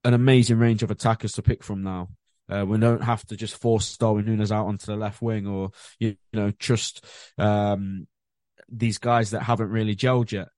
an 0.05 0.15
amazing 0.15 0.59
range 0.59 0.83
of 0.83 0.91
attackers 0.91 1.33
to 1.33 1.43
pick 1.43 1.63
from 1.63 1.83
now. 1.83 2.09
Uh, 2.51 2.65
we 2.65 2.79
don't 2.79 3.05
have 3.05 3.25
to 3.27 3.37
just 3.37 3.61
force 3.61 3.99
Darwin 3.99 4.25
Nunez 4.25 4.51
out 4.51 4.67
onto 4.67 4.87
the 4.87 4.97
left 4.97 5.21
wing 5.21 5.47
or, 5.47 5.73
you, 5.99 6.17
you 6.33 6.41
know, 6.41 6.51
trust, 6.53 7.05
um, 7.37 8.07
these 8.71 8.97
guys 8.97 9.31
that 9.31 9.43
haven't 9.43 9.69
really 9.69 9.95
gelled 9.95 10.33
yet 10.33 10.49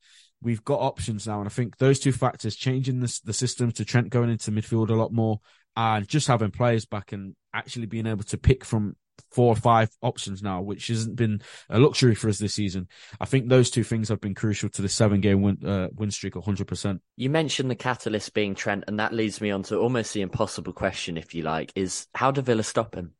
we've 0.42 0.64
got 0.64 0.80
options 0.80 1.26
now. 1.26 1.38
And 1.38 1.46
I 1.46 1.50
think 1.50 1.78
those 1.78 1.98
two 1.98 2.12
factors, 2.12 2.56
changing 2.56 3.00
the, 3.00 3.20
the 3.24 3.32
system 3.32 3.72
to 3.72 3.84
Trent 3.84 4.10
going 4.10 4.30
into 4.30 4.50
midfield 4.50 4.90
a 4.90 4.94
lot 4.94 5.12
more 5.12 5.40
and 5.76 6.06
just 6.08 6.26
having 6.26 6.50
players 6.50 6.84
back 6.84 7.12
and 7.12 7.34
actually 7.54 7.86
being 7.86 8.06
able 8.06 8.24
to 8.24 8.38
pick 8.38 8.64
from 8.64 8.96
four 9.30 9.52
or 9.52 9.56
five 9.56 9.90
options 10.02 10.42
now, 10.42 10.60
which 10.60 10.88
hasn't 10.88 11.16
been 11.16 11.42
a 11.68 11.78
luxury 11.78 12.14
for 12.14 12.28
us 12.28 12.38
this 12.38 12.54
season. 12.54 12.88
I 13.20 13.26
think 13.26 13.48
those 13.48 13.70
two 13.70 13.84
things 13.84 14.08
have 14.08 14.20
been 14.20 14.34
crucial 14.34 14.68
to 14.70 14.82
the 14.82 14.88
seven 14.88 15.20
game 15.20 15.42
win, 15.42 15.64
uh, 15.64 15.88
win 15.94 16.10
streak 16.10 16.34
100%. 16.34 17.00
You 17.16 17.30
mentioned 17.30 17.70
the 17.70 17.76
catalyst 17.76 18.34
being 18.34 18.54
Trent, 18.54 18.84
and 18.88 18.98
that 18.98 19.12
leads 19.12 19.40
me 19.40 19.50
on 19.50 19.62
to 19.64 19.78
almost 19.78 20.14
the 20.14 20.22
impossible 20.22 20.72
question, 20.72 21.16
if 21.16 21.34
you 21.34 21.42
like, 21.42 21.72
is 21.74 22.06
how 22.14 22.30
do 22.30 22.40
Villa 22.40 22.62
stop 22.62 22.94
him? 22.94 23.12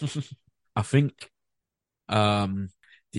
I 0.76 0.82
think 0.82 1.30
um, 2.08 2.70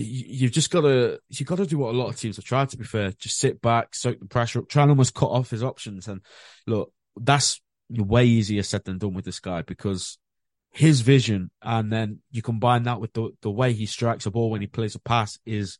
you've 0.02 0.52
just 0.52 0.70
got 0.70 0.82
to 0.82 1.18
you've 1.28 1.48
got 1.48 1.58
to 1.58 1.66
do 1.66 1.78
what 1.78 1.94
a 1.94 1.98
lot 1.98 2.08
of 2.08 2.16
teams 2.16 2.36
have 2.36 2.44
tried. 2.44 2.70
To 2.70 2.76
be 2.76 2.84
fair, 2.84 3.12
just 3.12 3.38
sit 3.38 3.60
back, 3.60 3.94
soak 3.94 4.18
the 4.18 4.26
pressure 4.26 4.60
up, 4.60 4.68
try 4.68 4.82
and 4.82 4.90
almost 4.90 5.14
cut 5.14 5.30
off 5.30 5.50
his 5.50 5.62
options. 5.62 6.08
And 6.08 6.20
look, 6.66 6.92
that's 7.16 7.60
way 7.90 8.26
easier 8.26 8.62
said 8.62 8.84
than 8.84 8.98
done 8.98 9.14
with 9.14 9.24
this 9.24 9.40
guy 9.40 9.62
because 9.62 10.18
his 10.70 11.00
vision, 11.00 11.50
and 11.62 11.92
then 11.92 12.20
you 12.30 12.42
combine 12.42 12.84
that 12.84 13.00
with 13.00 13.12
the 13.12 13.30
the 13.42 13.50
way 13.50 13.72
he 13.72 13.86
strikes 13.86 14.26
a 14.26 14.30
ball 14.30 14.50
when 14.50 14.60
he 14.60 14.66
plays 14.66 14.94
a 14.94 15.00
pass 15.00 15.38
is 15.46 15.78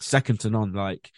second 0.00 0.40
to 0.40 0.50
none. 0.50 0.72
Like 0.72 1.10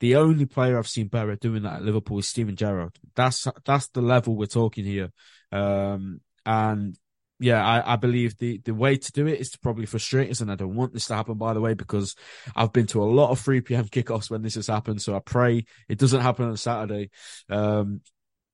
the 0.00 0.16
only 0.16 0.46
player 0.46 0.78
I've 0.78 0.88
seen 0.88 1.08
better 1.08 1.36
doing 1.36 1.62
that 1.62 1.76
at 1.76 1.82
Liverpool 1.82 2.18
is 2.18 2.28
Steven 2.28 2.56
Gerrard. 2.56 2.98
That's 3.14 3.46
that's 3.64 3.88
the 3.88 4.02
level 4.02 4.36
we're 4.36 4.46
talking 4.46 4.84
here. 4.84 5.10
Um, 5.52 6.20
and 6.44 6.96
yeah, 7.38 7.64
I, 7.64 7.94
I 7.94 7.96
believe 7.96 8.38
the, 8.38 8.58
the 8.64 8.74
way 8.74 8.96
to 8.96 9.12
do 9.12 9.26
it 9.26 9.40
is 9.40 9.50
to 9.50 9.58
probably 9.58 9.86
frustrate 9.86 10.30
us, 10.30 10.40
and 10.40 10.50
I 10.50 10.54
don't 10.54 10.74
want 10.74 10.92
this 10.92 11.06
to 11.06 11.14
happen, 11.14 11.34
by 11.34 11.52
the 11.52 11.60
way, 11.60 11.74
because 11.74 12.16
I've 12.54 12.72
been 12.72 12.86
to 12.88 13.02
a 13.02 13.04
lot 13.04 13.30
of 13.30 13.40
3 13.40 13.60
p.m. 13.60 13.84
kickoffs 13.86 14.30
when 14.30 14.42
this 14.42 14.54
has 14.54 14.68
happened. 14.68 15.02
So 15.02 15.14
I 15.14 15.20
pray 15.20 15.66
it 15.88 15.98
doesn't 15.98 16.22
happen 16.22 16.46
on 16.46 16.56
Saturday. 16.56 17.10
Um, 17.50 18.00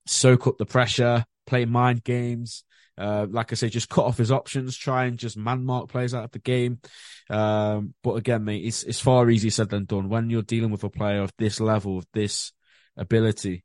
soak 0.06 0.46
up 0.46 0.58
the 0.58 0.66
pressure, 0.66 1.24
play 1.46 1.64
mind 1.64 2.02
games. 2.02 2.64
Uh, 2.98 3.26
like 3.30 3.52
I 3.52 3.54
say, 3.54 3.68
just 3.68 3.88
cut 3.88 4.04
off 4.04 4.18
his 4.18 4.30
options, 4.30 4.76
try 4.76 5.04
and 5.04 5.16
just 5.16 5.36
man 5.36 5.64
mark 5.64 5.88
players 5.88 6.12
out 6.12 6.24
of 6.24 6.30
the 6.32 6.38
game. 6.38 6.80
Um, 7.30 7.94
but 8.02 8.14
again, 8.14 8.44
mate, 8.44 8.64
it's 8.64 8.82
it's 8.82 9.00
far 9.00 9.30
easier 9.30 9.50
said 9.50 9.70
than 9.70 9.86
done. 9.86 10.08
When 10.08 10.28
you're 10.28 10.42
dealing 10.42 10.70
with 10.70 10.84
a 10.84 10.90
player 10.90 11.22
of 11.22 11.32
this 11.38 11.58
level, 11.58 11.98
of 11.98 12.06
this 12.12 12.52
ability, 12.96 13.64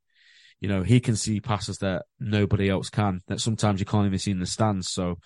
you 0.60 0.68
know, 0.68 0.82
he 0.82 1.00
can 1.00 1.16
see 1.16 1.40
passes 1.40 1.78
that 1.78 2.04
nobody 2.18 2.68
else 2.68 2.90
can, 2.90 3.20
that 3.28 3.40
sometimes 3.40 3.80
you 3.80 3.86
can't 3.86 4.06
even 4.06 4.18
see 4.18 4.30
in 4.30 4.40
the 4.40 4.46
stands. 4.46 4.90
So 4.90 5.18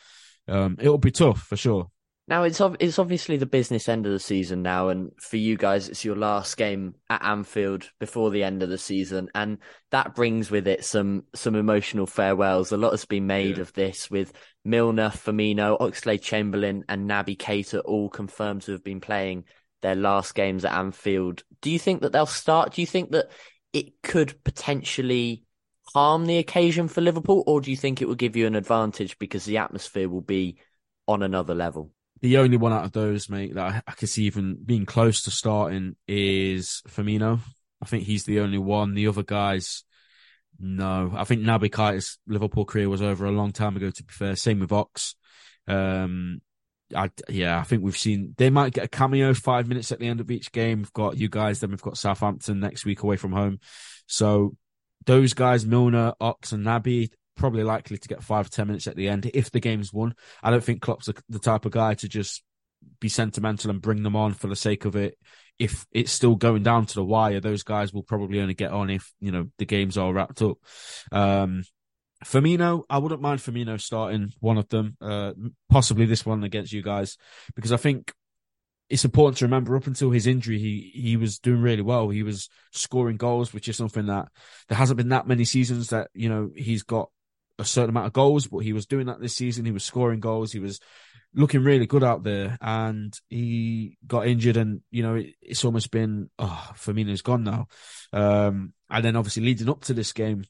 um, 0.48 0.76
it'll 0.80 0.98
be 0.98 1.10
tough 1.10 1.42
for 1.42 1.56
sure. 1.56 1.88
Now 2.28 2.44
it's 2.44 2.60
it's 2.78 3.00
obviously 3.00 3.36
the 3.36 3.46
business 3.46 3.88
end 3.88 4.06
of 4.06 4.12
the 4.12 4.20
season 4.20 4.62
now, 4.62 4.88
and 4.88 5.10
for 5.18 5.36
you 5.36 5.56
guys, 5.56 5.88
it's 5.88 6.04
your 6.04 6.14
last 6.14 6.56
game 6.56 6.94
at 7.10 7.22
Anfield 7.24 7.90
before 7.98 8.30
the 8.30 8.44
end 8.44 8.62
of 8.62 8.68
the 8.68 8.78
season, 8.78 9.28
and 9.34 9.58
that 9.90 10.14
brings 10.14 10.48
with 10.48 10.68
it 10.68 10.84
some 10.84 11.24
some 11.34 11.56
emotional 11.56 12.06
farewells. 12.06 12.70
A 12.70 12.76
lot 12.76 12.92
has 12.92 13.04
been 13.04 13.26
made 13.26 13.56
yeah. 13.56 13.62
of 13.62 13.72
this, 13.72 14.08
with 14.08 14.32
Milner, 14.64 15.08
Firmino, 15.08 15.78
Oxlade, 15.80 16.22
Chamberlain, 16.22 16.84
and 16.88 17.10
Naby 17.10 17.36
Keita 17.36 17.82
all 17.84 18.08
confirmed 18.08 18.62
to 18.62 18.72
have 18.72 18.84
been 18.84 19.00
playing 19.00 19.44
their 19.82 19.96
last 19.96 20.36
games 20.36 20.64
at 20.64 20.72
Anfield. 20.72 21.42
Do 21.60 21.70
you 21.72 21.78
think 21.78 22.02
that 22.02 22.12
they'll 22.12 22.24
start? 22.24 22.74
Do 22.74 22.80
you 22.82 22.86
think 22.86 23.10
that 23.10 23.30
it 23.72 24.02
could 24.02 24.42
potentially 24.44 25.44
harm 25.94 26.26
the 26.26 26.38
occasion 26.38 26.88
for 26.88 27.00
Liverpool, 27.00 27.44
or 27.46 27.60
do 27.60 27.70
you 27.70 27.76
think 27.76 28.00
it 28.00 28.08
will 28.08 28.14
give 28.14 28.36
you 28.36 28.46
an 28.46 28.54
advantage 28.54 29.18
because 29.18 29.44
the 29.44 29.58
atmosphere 29.58 30.08
will 30.08 30.20
be 30.20 30.56
on 31.06 31.22
another 31.22 31.54
level? 31.54 31.90
The 32.20 32.38
only 32.38 32.56
one 32.56 32.72
out 32.72 32.84
of 32.84 32.92
those, 32.92 33.28
mate, 33.28 33.54
that 33.54 33.64
I, 33.64 33.82
I 33.86 33.92
could 33.92 34.08
see 34.08 34.24
even 34.24 34.56
being 34.64 34.86
close 34.86 35.22
to 35.22 35.30
starting 35.30 35.96
is 36.06 36.82
Firmino. 36.88 37.40
I 37.82 37.86
think 37.86 38.04
he's 38.04 38.24
the 38.24 38.40
only 38.40 38.58
one. 38.58 38.94
The 38.94 39.08
other 39.08 39.24
guys, 39.24 39.82
no. 40.60 41.12
I 41.16 41.24
think 41.24 41.42
Naby 41.42 41.70
Keita's 41.70 42.18
Liverpool 42.28 42.64
career 42.64 42.88
was 42.88 43.02
over 43.02 43.26
a 43.26 43.32
long 43.32 43.50
time 43.50 43.76
ago. 43.76 43.90
To 43.90 44.04
be 44.04 44.12
fair, 44.12 44.36
same 44.36 44.60
with 44.60 44.70
Ox. 44.70 45.16
Um, 45.66 46.40
I, 46.94 47.10
yeah, 47.28 47.58
I 47.58 47.62
think 47.62 47.82
we've 47.82 47.96
seen 47.96 48.34
they 48.38 48.50
might 48.50 48.72
get 48.72 48.84
a 48.84 48.88
cameo 48.88 49.34
five 49.34 49.68
minutes 49.68 49.92
at 49.92 49.98
the 49.98 50.08
end 50.08 50.20
of 50.20 50.30
each 50.30 50.52
game. 50.52 50.78
We've 50.78 50.92
got 50.92 51.16
you 51.16 51.28
guys, 51.28 51.60
then 51.60 51.70
we've 51.70 51.82
got 51.82 51.98
Southampton 51.98 52.60
next 52.60 52.84
week 52.84 53.02
away 53.02 53.16
from 53.16 53.32
home. 53.32 53.58
So 54.06 54.56
those 55.06 55.34
guys, 55.34 55.66
Milner, 55.66 56.14
Ox, 56.20 56.52
and 56.52 56.64
Naby, 56.64 57.10
probably 57.36 57.64
likely 57.64 57.98
to 57.98 58.08
get 58.08 58.22
five 58.22 58.50
ten 58.50 58.66
minutes 58.66 58.86
at 58.86 58.96
the 58.96 59.08
end 59.08 59.30
if 59.32 59.50
the 59.50 59.60
game's 59.60 59.92
won. 59.92 60.14
I 60.42 60.50
don't 60.50 60.62
think 60.62 60.82
Klopp's 60.82 61.08
the 61.28 61.38
type 61.38 61.64
of 61.64 61.72
guy 61.72 61.94
to 61.94 62.08
just 62.08 62.42
be 63.00 63.08
sentimental 63.08 63.70
and 63.70 63.80
bring 63.80 64.02
them 64.02 64.16
on 64.16 64.34
for 64.34 64.48
the 64.48 64.56
sake 64.56 64.84
of 64.84 64.96
it. 64.96 65.16
If 65.58 65.86
it's 65.92 66.12
still 66.12 66.34
going 66.34 66.62
down 66.62 66.86
to 66.86 66.94
the 66.94 67.04
wire, 67.04 67.40
those 67.40 67.62
guys 67.62 67.92
will 67.92 68.02
probably 68.02 68.40
only 68.40 68.54
get 68.54 68.72
on 68.72 68.90
if 68.90 69.12
you 69.20 69.30
know 69.30 69.48
the 69.58 69.66
game's 69.66 69.98
all 69.98 70.12
wrapped 70.12 70.42
up. 70.42 70.58
Um, 71.10 71.62
Firmino, 72.24 72.84
I 72.88 72.98
wouldn't 72.98 73.20
mind 73.20 73.40
Firmino 73.40 73.80
starting 73.80 74.32
one 74.40 74.58
of 74.58 74.68
them, 74.68 74.96
uh, 75.00 75.32
possibly 75.70 76.06
this 76.06 76.24
one 76.24 76.44
against 76.44 76.72
you 76.72 76.82
guys, 76.82 77.16
because 77.54 77.72
I 77.72 77.76
think 77.76 78.12
it's 78.88 79.04
important 79.04 79.38
to 79.38 79.46
remember 79.46 79.74
up 79.74 79.86
until 79.86 80.10
his 80.10 80.26
injury, 80.26 80.58
he 80.58 80.92
he 80.94 81.16
was 81.16 81.38
doing 81.38 81.62
really 81.62 81.82
well. 81.82 82.10
He 82.10 82.22
was 82.22 82.50
scoring 82.72 83.16
goals, 83.16 83.54
which 83.54 83.68
is 83.68 83.76
something 83.76 84.06
that 84.06 84.28
there 84.68 84.76
hasn't 84.76 84.98
been 84.98 85.08
that 85.08 85.26
many 85.26 85.44
seasons 85.44 85.88
that 85.88 86.10
you 86.12 86.28
know 86.28 86.50
he's 86.54 86.82
got 86.82 87.08
a 87.58 87.64
certain 87.64 87.90
amount 87.90 88.06
of 88.06 88.12
goals, 88.12 88.46
but 88.48 88.58
he 88.58 88.74
was 88.74 88.86
doing 88.86 89.06
that 89.06 89.20
this 89.20 89.34
season. 89.34 89.64
He 89.64 89.72
was 89.72 89.84
scoring 89.84 90.20
goals. 90.20 90.52
He 90.52 90.58
was 90.58 90.78
looking 91.34 91.64
really 91.64 91.86
good 91.86 92.04
out 92.04 92.22
there, 92.22 92.58
and 92.60 93.18
he 93.30 93.96
got 94.06 94.26
injured, 94.26 94.58
and 94.58 94.82
you 94.90 95.02
know 95.02 95.14
it, 95.14 95.34
it's 95.40 95.64
almost 95.64 95.90
been 95.90 96.28
oh 96.38 96.70
Firmino's 96.74 97.22
gone 97.22 97.44
now. 97.44 97.68
Um, 98.12 98.74
and 98.90 99.04
then 99.04 99.16
obviously 99.16 99.44
leading 99.44 99.70
up 99.70 99.84
to 99.84 99.94
this 99.94 100.12
game, 100.12 100.44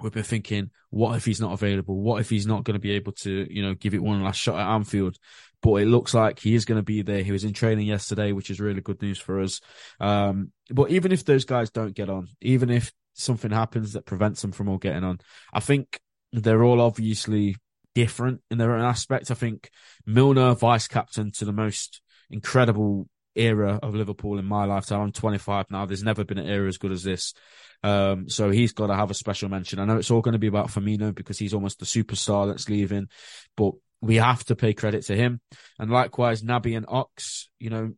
we've 0.00 0.12
been 0.12 0.22
thinking, 0.22 0.70
what 0.90 1.16
if 1.16 1.24
he's 1.24 1.40
not 1.40 1.52
available? 1.52 2.00
What 2.00 2.20
if 2.20 2.30
he's 2.30 2.46
not 2.46 2.64
going 2.64 2.74
to 2.74 2.80
be 2.80 2.92
able 2.92 3.12
to, 3.12 3.46
you 3.52 3.62
know, 3.62 3.74
give 3.74 3.94
it 3.94 4.02
one 4.02 4.22
last 4.22 4.40
shot 4.40 4.58
at 4.58 4.74
Anfield? 4.74 5.16
But 5.62 5.76
it 5.76 5.86
looks 5.86 6.12
like 6.12 6.40
he 6.40 6.54
is 6.54 6.64
going 6.64 6.78
to 6.78 6.84
be 6.84 7.02
there. 7.02 7.22
He 7.22 7.32
was 7.32 7.44
in 7.44 7.52
training 7.52 7.86
yesterday, 7.86 8.32
which 8.32 8.50
is 8.50 8.60
really 8.60 8.80
good 8.80 9.00
news 9.00 9.18
for 9.18 9.40
us. 9.40 9.60
Um, 10.00 10.52
but 10.70 10.90
even 10.90 11.10
if 11.10 11.24
those 11.24 11.44
guys 11.44 11.70
don't 11.70 11.94
get 11.94 12.10
on, 12.10 12.28
even 12.42 12.70
if 12.70 12.92
something 13.14 13.50
happens 13.50 13.94
that 13.94 14.04
prevents 14.04 14.42
them 14.42 14.52
from 14.52 14.68
all 14.68 14.78
getting 14.78 15.04
on, 15.04 15.20
I 15.52 15.60
think 15.60 15.98
they're 16.32 16.64
all 16.64 16.80
obviously 16.80 17.56
different 17.94 18.40
in 18.50 18.58
their 18.58 18.74
own 18.74 18.84
aspect. 18.84 19.30
I 19.30 19.34
think 19.34 19.70
Milner, 20.04 20.54
vice 20.54 20.88
captain 20.88 21.30
to 21.32 21.44
the 21.44 21.52
most 21.52 22.02
incredible 22.30 23.08
era 23.34 23.78
of 23.82 23.94
Liverpool 23.94 24.38
in 24.38 24.44
my 24.44 24.64
lifetime. 24.64 25.00
I'm 25.00 25.12
25 25.12 25.70
now. 25.70 25.86
There's 25.86 26.02
never 26.02 26.24
been 26.24 26.38
an 26.38 26.48
era 26.48 26.68
as 26.68 26.78
good 26.78 26.92
as 26.92 27.02
this. 27.02 27.34
Um, 27.82 28.28
so 28.28 28.50
he's 28.50 28.72
got 28.72 28.86
to 28.86 28.94
have 28.94 29.10
a 29.10 29.14
special 29.14 29.48
mention. 29.48 29.78
I 29.78 29.84
know 29.84 29.98
it's 29.98 30.10
all 30.10 30.22
going 30.22 30.32
to 30.32 30.38
be 30.38 30.46
about 30.46 30.68
Firmino 30.68 31.14
because 31.14 31.38
he's 31.38 31.54
almost 31.54 31.78
the 31.78 31.84
superstar 31.84 32.46
that's 32.46 32.68
leaving, 32.68 33.08
but 33.56 33.74
we 34.00 34.16
have 34.16 34.44
to 34.44 34.56
pay 34.56 34.72
credit 34.72 35.04
to 35.06 35.16
him. 35.16 35.40
And 35.78 35.90
likewise, 35.90 36.42
Naby 36.42 36.76
and 36.76 36.86
Ox, 36.88 37.50
you 37.58 37.70
know, 37.70 37.92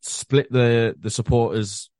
split 0.00 0.50
the 0.50 0.96
the 0.98 1.10
supporters 1.10 1.90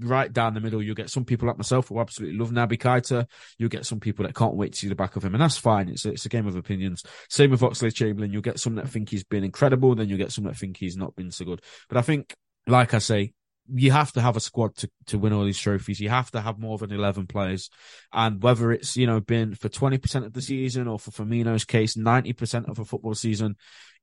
right 0.00 0.32
down 0.32 0.54
the 0.54 0.60
middle. 0.60 0.82
You'll 0.82 0.94
get 0.94 1.10
some 1.10 1.24
people 1.24 1.48
like 1.48 1.58
myself 1.58 1.88
who 1.88 2.00
absolutely 2.00 2.38
love 2.38 2.50
Naby 2.50 2.78
Keita. 2.78 3.26
You'll 3.58 3.68
get 3.68 3.86
some 3.86 4.00
people 4.00 4.24
that 4.24 4.34
can't 4.34 4.56
wait 4.56 4.72
to 4.72 4.78
see 4.78 4.88
the 4.88 4.94
back 4.94 5.16
of 5.16 5.24
him, 5.24 5.34
and 5.34 5.42
that's 5.42 5.56
fine. 5.56 5.88
It's 5.88 6.04
a, 6.04 6.10
it's 6.10 6.26
a 6.26 6.30
game 6.30 6.46
of 6.46 6.56
opinions. 6.56 7.02
Same 7.28 7.50
with 7.50 7.60
Oxlade 7.60 7.94
Chamberlain. 7.94 8.32
You'll 8.32 8.42
get 8.42 8.60
some 8.60 8.74
that 8.76 8.88
think 8.88 9.08
he's 9.08 9.24
been 9.24 9.44
incredible, 9.44 9.94
then 9.94 10.08
you'll 10.08 10.18
get 10.18 10.32
some 10.32 10.44
that 10.44 10.56
think 10.56 10.76
he's 10.76 10.96
not 10.96 11.14
been 11.16 11.30
so 11.30 11.44
good. 11.44 11.62
But 11.88 11.98
I 11.98 12.02
think, 12.02 12.34
like 12.66 12.94
I 12.94 12.98
say, 12.98 13.32
you 13.72 13.90
have 13.90 14.12
to 14.12 14.20
have 14.20 14.36
a 14.36 14.40
squad 14.40 14.76
to, 14.76 14.90
to 15.06 15.18
win 15.18 15.32
all 15.32 15.44
these 15.44 15.58
trophies. 15.58 16.00
You 16.00 16.08
have 16.08 16.30
to 16.32 16.40
have 16.40 16.58
more 16.58 16.78
than 16.78 16.92
11 16.92 17.26
players. 17.26 17.70
And 18.12 18.42
whether 18.42 18.72
it's, 18.72 18.96
you 18.96 19.06
know, 19.06 19.20
been 19.20 19.54
for 19.54 19.68
20% 19.68 20.24
of 20.24 20.32
the 20.32 20.42
season 20.42 20.88
or 20.88 20.98
for 20.98 21.10
Firmino's 21.10 21.64
case, 21.64 21.96
90% 21.96 22.68
of 22.68 22.78
a 22.78 22.84
football 22.84 23.14
season, 23.14 23.56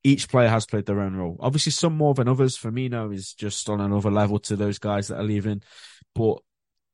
each 0.03 0.29
player 0.29 0.49
has 0.49 0.65
played 0.65 0.85
their 0.85 0.99
own 0.99 1.15
role. 1.15 1.37
Obviously, 1.39 1.71
some 1.71 1.95
more 1.95 2.13
than 2.13 2.27
others. 2.27 2.57
Firmino 2.57 3.13
is 3.13 3.33
just 3.33 3.69
on 3.69 3.79
another 3.79 4.11
level 4.11 4.39
to 4.39 4.55
those 4.55 4.79
guys 4.79 5.07
that 5.07 5.19
are 5.19 5.23
leaving. 5.23 5.61
But 6.13 6.39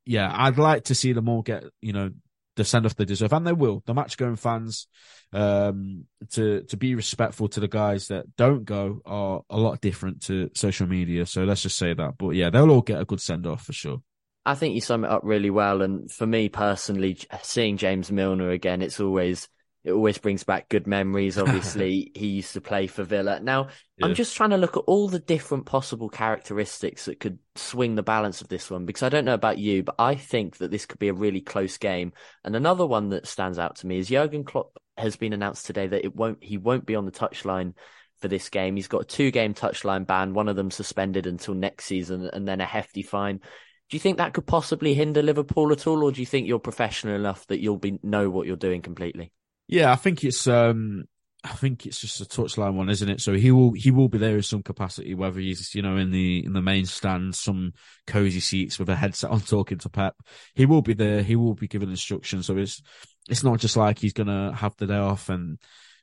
yeah, 0.06 0.32
I'd 0.34 0.58
like 0.58 0.86
to 0.86 0.96
see 0.96 1.14
them 1.14 1.30
all 1.30 1.42
get, 1.42 1.64
you 1.82 1.94
know, 1.94 2.12
the 2.60 2.66
send 2.66 2.86
off 2.86 2.96
they 2.96 3.06
deserve, 3.06 3.34
and 3.34 3.48
they 3.48 3.54
will. 3.54 3.82
The 3.86 3.94
match 3.94 4.18
going 4.18 4.36
fans, 4.36 4.88
um, 5.34 6.06
to 6.32 6.62
to 6.64 6.78
be 6.78 6.94
respectful 6.94 7.48
to 7.50 7.60
the 7.60 7.68
guys 7.68 8.10
that 8.10 8.36
don't 8.36 8.66
go 8.66 9.02
are 9.06 9.42
a 9.50 9.58
lot 9.58 9.82
different 9.82 10.24
to 10.24 10.52
social 10.54 10.88
media. 10.88 11.26
So 11.26 11.44
let's 11.44 11.64
just 11.64 11.78
say 11.78 11.94
that. 11.94 12.18
But 12.18 12.32
yeah, 12.32 12.50
they'll 12.50 12.70
all 12.70 12.82
get 12.82 13.02
a 13.02 13.06
good 13.06 13.22
send 13.22 13.48
off 13.48 13.66
for 13.66 13.74
sure. 13.74 14.02
I 14.46 14.56
think 14.56 14.76
you 14.76 14.82
sum 14.82 15.04
it 15.04 15.12
up 15.12 15.22
really 15.24 15.50
well. 15.50 15.82
And 15.82 16.12
for 16.12 16.26
me 16.26 16.50
personally, 16.50 17.18
seeing 17.42 17.78
James 17.78 18.12
Milner 18.12 18.52
again, 18.52 18.82
it's 18.82 19.00
always 19.00 19.48
it 19.84 19.92
always 19.92 20.18
brings 20.18 20.44
back 20.44 20.70
good 20.70 20.88
memories. 20.88 21.38
Obviously, 21.40 22.12
he 22.16 22.28
used 22.28 22.54
to 22.54 22.62
play 22.62 22.88
for 22.88 23.04
Villa. 23.04 23.40
Now, 23.40 23.70
yeah. 23.98 24.06
I'm 24.06 24.16
just 24.16 24.36
trying 24.36 24.50
to 24.52 24.58
look 24.58 24.76
at 24.76 24.84
all 24.88 25.08
the 25.08 25.20
different 25.20 25.66
possible 25.66 26.10
characteristics 26.10 27.06
that 27.06 27.20
could 27.20 27.40
swing 27.56 27.96
the 27.96 28.04
balance 28.04 28.42
of 28.42 28.48
this 28.48 28.70
one 28.70 28.86
because 28.86 29.04
I 29.04 29.10
don't 29.10 29.26
know 29.26 29.34
about 29.34 29.58
you, 29.58 29.84
but 29.84 29.96
I 29.98 30.16
think 30.16 30.58
that 30.58 30.72
this 30.72 30.86
could 30.86 31.00
be 31.00 31.10
a 31.10 31.14
really 31.14 31.42
close 31.42 31.78
game. 31.78 32.14
And 32.44 32.56
another 32.56 32.86
one 32.86 33.10
that 33.10 33.28
stands 33.28 33.60
out 33.60 33.78
to 33.78 33.88
me 33.88 34.00
is 34.00 34.10
Jurgen 34.10 34.44
Klopp 34.44 34.78
has 34.98 35.16
been 35.16 35.34
announced 35.34 35.66
today 35.66 35.88
that 35.88 36.04
it 36.04 36.16
won't 36.16 36.44
he 36.44 36.58
won't 36.58 36.86
be 36.86 36.96
on 36.96 37.06
the 37.06 37.12
touchline 37.12 37.74
for 38.20 38.28
this 38.28 38.50
game. 38.50 38.76
He's 38.76 38.88
got 38.88 39.02
a 39.02 39.06
two 39.06 39.32
game 39.32 39.54
touchline 39.54 40.06
ban, 40.06 40.34
one 40.34 40.50
of 40.50 40.56
them 40.56 40.72
suspended 40.72 41.26
until 41.26 41.54
next 41.54 41.86
season, 41.86 42.30
and 42.32 42.48
then 42.48 42.62
a 42.62 42.66
hefty 42.66 43.02
fine. 43.02 43.38
Do 43.38 43.96
you 43.96 44.00
think 44.00 44.18
that 44.18 44.34
could 44.34 44.46
possibly 44.46 44.94
hinder 44.94 45.24
Liverpool 45.24 45.72
at 45.72 45.88
all, 45.88 46.04
or 46.04 46.12
do 46.12 46.20
you 46.20 46.26
think 46.26 46.48
you're 46.48 46.60
professional 46.60 47.16
enough 47.16 47.48
that 47.48 47.60
you'll 47.60 47.78
be 47.78 48.00
know 48.04 48.30
what 48.30 48.46
you're 48.46 48.56
doing 48.56 48.82
completely? 48.82 49.32
Yeah, 49.70 49.92
I 49.92 49.96
think 49.98 50.24
it's 50.24 50.48
um 50.48 51.06
I 51.44 51.50
think 51.50 51.86
it's 51.86 52.02
just 52.02 52.20
a 52.20 52.26
touchline 52.26 52.74
one, 52.74 52.90
isn't 52.90 53.08
it? 53.08 53.22
So 53.22 53.34
he 53.34 53.52
will 53.52 53.74
he 53.74 53.92
will 53.92 54.10
be 54.10 54.18
there 54.18 54.36
in 54.36 54.42
some 54.42 54.64
capacity, 54.64 55.14
whether 55.14 55.40
he's 55.40 55.76
you 55.76 55.84
know 55.84 55.96
in 55.96 56.10
the 56.10 56.44
in 56.44 56.54
the 56.54 56.62
main 56.62 56.88
stand, 56.88 57.36
some 57.36 57.74
cozy 58.08 58.40
seats 58.40 58.80
with 58.80 58.90
a 58.90 58.96
headset 58.96 59.30
on, 59.30 59.42
talking 59.42 59.78
to 59.78 59.90
Pep. 59.90 60.16
He 60.56 60.66
will 60.66 60.82
be 60.82 60.96
there. 60.96 61.22
He 61.22 61.36
will 61.36 61.54
be 61.54 61.68
giving 61.68 61.92
instructions. 61.92 62.48
So 62.48 62.58
it's 62.58 62.82
it's 63.30 63.44
not 63.44 63.60
just 63.60 63.78
like 63.78 64.00
he's 64.00 64.12
gonna 64.14 64.54
have 64.56 64.76
the 64.78 64.88
day 64.88 64.98
off 64.98 65.30
and 65.30 65.60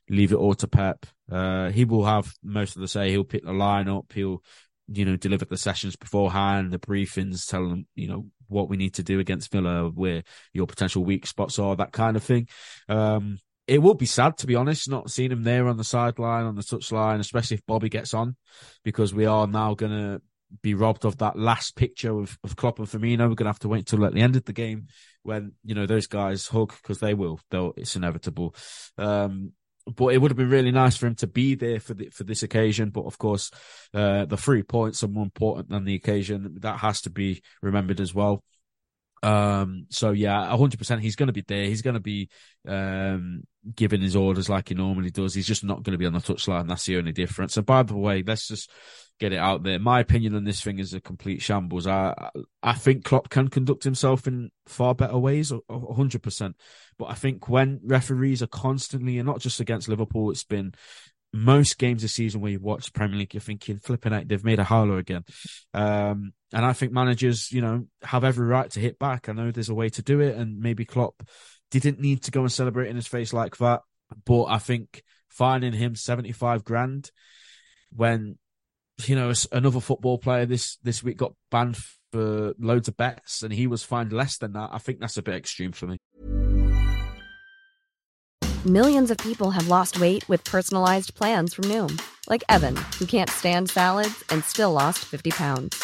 leave 0.09 0.31
it 0.31 0.37
all 0.37 0.55
to 0.55 0.67
Pep. 0.69 1.05
Uh, 1.29 1.69
he 1.69 1.83
will 1.83 2.05
have 2.05 2.33
most 2.41 2.77
of 2.77 2.81
the 2.81 2.87
say. 2.87 3.11
He'll 3.11 3.25
pick 3.25 3.43
the 3.43 3.51
line 3.51 3.89
up. 3.89 4.13
He'll 4.13 4.41
you 4.87 5.03
know 5.03 5.17
deliver 5.17 5.43
the 5.43 5.57
sessions 5.57 5.97
beforehand, 5.97 6.71
the 6.71 6.79
briefings, 6.79 7.45
tell 7.45 7.67
them 7.67 7.85
you 7.95 8.07
know 8.07 8.27
what 8.47 8.69
we 8.69 8.77
need 8.77 8.93
to 8.93 9.03
do 9.03 9.19
against 9.19 9.51
Villa, 9.51 9.89
where 9.89 10.23
your 10.53 10.67
potential 10.67 11.03
weak 11.03 11.27
spots 11.27 11.59
are, 11.59 11.75
that 11.75 11.91
kind 11.91 12.15
of 12.15 12.23
thing. 12.23 12.47
Um, 12.87 13.39
it 13.67 13.79
will 13.79 13.93
be 13.93 14.05
sad 14.05 14.37
to 14.37 14.47
be 14.47 14.55
honest, 14.55 14.89
not 14.89 15.11
seeing 15.11 15.31
him 15.31 15.43
there 15.43 15.67
on 15.67 15.77
the 15.77 15.83
sideline, 15.83 16.45
on 16.45 16.55
the 16.55 16.61
touchline, 16.61 17.19
especially 17.19 17.55
if 17.55 17.65
Bobby 17.65 17.89
gets 17.89 18.13
on, 18.13 18.35
because 18.83 19.13
we 19.13 19.25
are 19.25 19.45
now 19.47 19.73
going 19.73 19.91
to 19.91 20.21
be 20.61 20.73
robbed 20.73 21.03
of 21.03 21.17
that 21.17 21.37
last 21.37 21.75
picture 21.75 22.17
of, 22.17 22.37
of 22.43 22.55
Klopp 22.55 22.79
and 22.79 22.87
Firmino. 22.87 23.19
We're 23.19 23.35
going 23.35 23.45
to 23.45 23.45
have 23.45 23.59
to 23.59 23.67
wait 23.67 23.79
until 23.91 24.05
at 24.05 24.13
the 24.13 24.21
end 24.21 24.35
of 24.35 24.45
the 24.45 24.53
game 24.53 24.87
when 25.23 25.51
you 25.65 25.75
know 25.75 25.85
those 25.85 26.07
guys 26.07 26.47
hug 26.47 26.73
because 26.81 26.99
they 26.99 27.13
will. 27.13 27.39
They'll, 27.51 27.73
it's 27.75 27.95
inevitable. 27.95 28.55
Um, 28.97 29.51
but 29.95 30.07
it 30.07 30.17
would 30.17 30.31
have 30.31 30.37
been 30.37 30.49
really 30.49 30.71
nice 30.71 30.97
for 30.97 31.07
him 31.07 31.15
to 31.15 31.27
be 31.27 31.55
there 31.55 31.79
for 31.79 31.93
the, 31.93 32.09
for 32.09 32.23
this 32.23 32.43
occasion. 32.43 32.89
But 32.89 33.05
of 33.05 33.17
course, 33.17 33.51
uh, 33.93 34.25
the 34.25 34.37
three 34.37 34.63
points 34.63 35.03
are 35.03 35.07
more 35.07 35.23
important 35.23 35.69
than 35.69 35.85
the 35.85 35.95
occasion. 35.95 36.57
That 36.61 36.79
has 36.79 37.01
to 37.01 37.09
be 37.09 37.41
remembered 37.61 38.01
as 38.01 38.13
well. 38.13 38.43
Um, 39.23 39.87
so 39.89 40.11
yeah, 40.11 40.55
hundred 40.55 40.77
percent, 40.77 41.01
he's 41.01 41.15
going 41.15 41.27
to 41.27 41.33
be 41.33 41.43
there. 41.47 41.65
He's 41.65 41.81
going 41.81 41.95
to 41.95 41.99
be 41.99 42.29
um, 42.67 43.43
giving 43.75 44.01
his 44.01 44.15
orders 44.15 44.49
like 44.49 44.69
he 44.69 44.75
normally 44.75 45.11
does. 45.11 45.33
He's 45.33 45.47
just 45.47 45.63
not 45.63 45.83
going 45.83 45.93
to 45.93 45.97
be 45.97 46.05
on 46.05 46.13
the 46.13 46.19
touchline. 46.19 46.67
That's 46.67 46.85
the 46.85 46.97
only 46.97 47.11
difference. 47.11 47.57
And 47.57 47.65
by 47.65 47.83
the 47.83 47.97
way, 47.97 48.23
let's 48.25 48.47
just 48.47 48.69
get 49.19 49.33
it 49.33 49.39
out 49.39 49.63
there. 49.63 49.79
My 49.79 49.99
opinion 49.99 50.35
on 50.35 50.43
this 50.43 50.61
thing 50.61 50.79
is 50.79 50.93
a 50.93 51.01
complete 51.01 51.41
shambles. 51.41 51.87
I 51.87 52.29
I 52.61 52.73
think 52.73 53.03
Klopp 53.03 53.29
can 53.29 53.47
conduct 53.47 53.83
himself 53.83 54.27
in 54.27 54.51
far 54.67 54.93
better 54.93 55.17
ways, 55.17 55.51
hundred 55.69 56.21
percent. 56.21 56.55
But 56.97 57.05
I 57.05 57.13
think 57.13 57.49
when 57.49 57.79
referees 57.83 58.41
are 58.41 58.47
constantly, 58.47 59.17
and 59.17 59.27
not 59.27 59.39
just 59.39 59.59
against 59.59 59.87
Liverpool, 59.87 60.31
it's 60.31 60.43
been 60.43 60.73
most 61.33 61.77
games 61.77 62.01
this 62.01 62.13
season 62.13 62.41
where 62.41 62.51
you 62.51 62.59
watch 62.59 62.93
Premier 62.93 63.19
League, 63.19 63.33
you're 63.33 63.41
thinking, 63.41 63.77
flipping 63.79 64.13
out, 64.13 64.27
they've 64.27 64.43
made 64.43 64.59
a 64.59 64.63
howler 64.63 64.97
again. 64.97 65.23
Um, 65.73 66.33
and 66.53 66.65
I 66.65 66.73
think 66.73 66.91
managers, 66.91 67.51
you 67.51 67.61
know, 67.61 67.85
have 68.03 68.23
every 68.23 68.47
right 68.47 68.69
to 68.71 68.79
hit 68.79 68.99
back. 68.99 69.27
I 69.27 69.33
know 69.33 69.51
there's 69.51 69.69
a 69.69 69.75
way 69.75 69.89
to 69.89 70.01
do 70.01 70.21
it, 70.21 70.35
and 70.35 70.59
maybe 70.59 70.85
Klopp 70.85 71.23
didn't 71.71 71.99
need 71.99 72.23
to 72.23 72.31
go 72.31 72.41
and 72.41 72.51
celebrate 72.51 72.89
in 72.89 72.95
his 72.95 73.07
face 73.07 73.33
like 73.33 73.57
that. 73.57 73.81
But 74.25 74.45
I 74.45 74.57
think 74.57 75.03
finding 75.29 75.73
him 75.73 75.95
75 75.95 76.63
grand 76.63 77.11
when, 77.91 78.37
you 79.05 79.15
know, 79.15 79.33
another 79.51 79.81
football 79.81 80.17
player 80.17 80.45
this, 80.45 80.77
this 80.83 81.03
week 81.03 81.17
got 81.17 81.33
banned 81.51 81.77
for 82.11 82.53
loads 82.57 82.87
of 82.87 82.95
bets 82.95 83.43
and 83.43 83.51
he 83.51 83.67
was 83.67 83.83
fined 83.83 84.13
less 84.13 84.37
than 84.37 84.53
that, 84.53 84.69
I 84.71 84.77
think 84.77 84.99
that's 84.99 85.17
a 85.17 85.21
bit 85.21 85.35
extreme 85.35 85.73
for 85.73 85.87
me. 85.87 85.97
Millions 88.65 89.11
of 89.11 89.17
people 89.19 89.51
have 89.51 89.67
lost 89.67 89.99
weight 89.99 90.27
with 90.27 90.43
personalized 90.43 91.15
plans 91.15 91.53
from 91.53 91.65
Noom, 91.65 92.01
like 92.29 92.43
Evan, 92.49 92.75
who 92.99 93.05
can't 93.05 93.29
stand 93.29 93.69
salads 93.69 94.23
and 94.29 94.43
still 94.43 94.73
lost 94.73 94.99
50 95.05 95.31
pounds. 95.31 95.83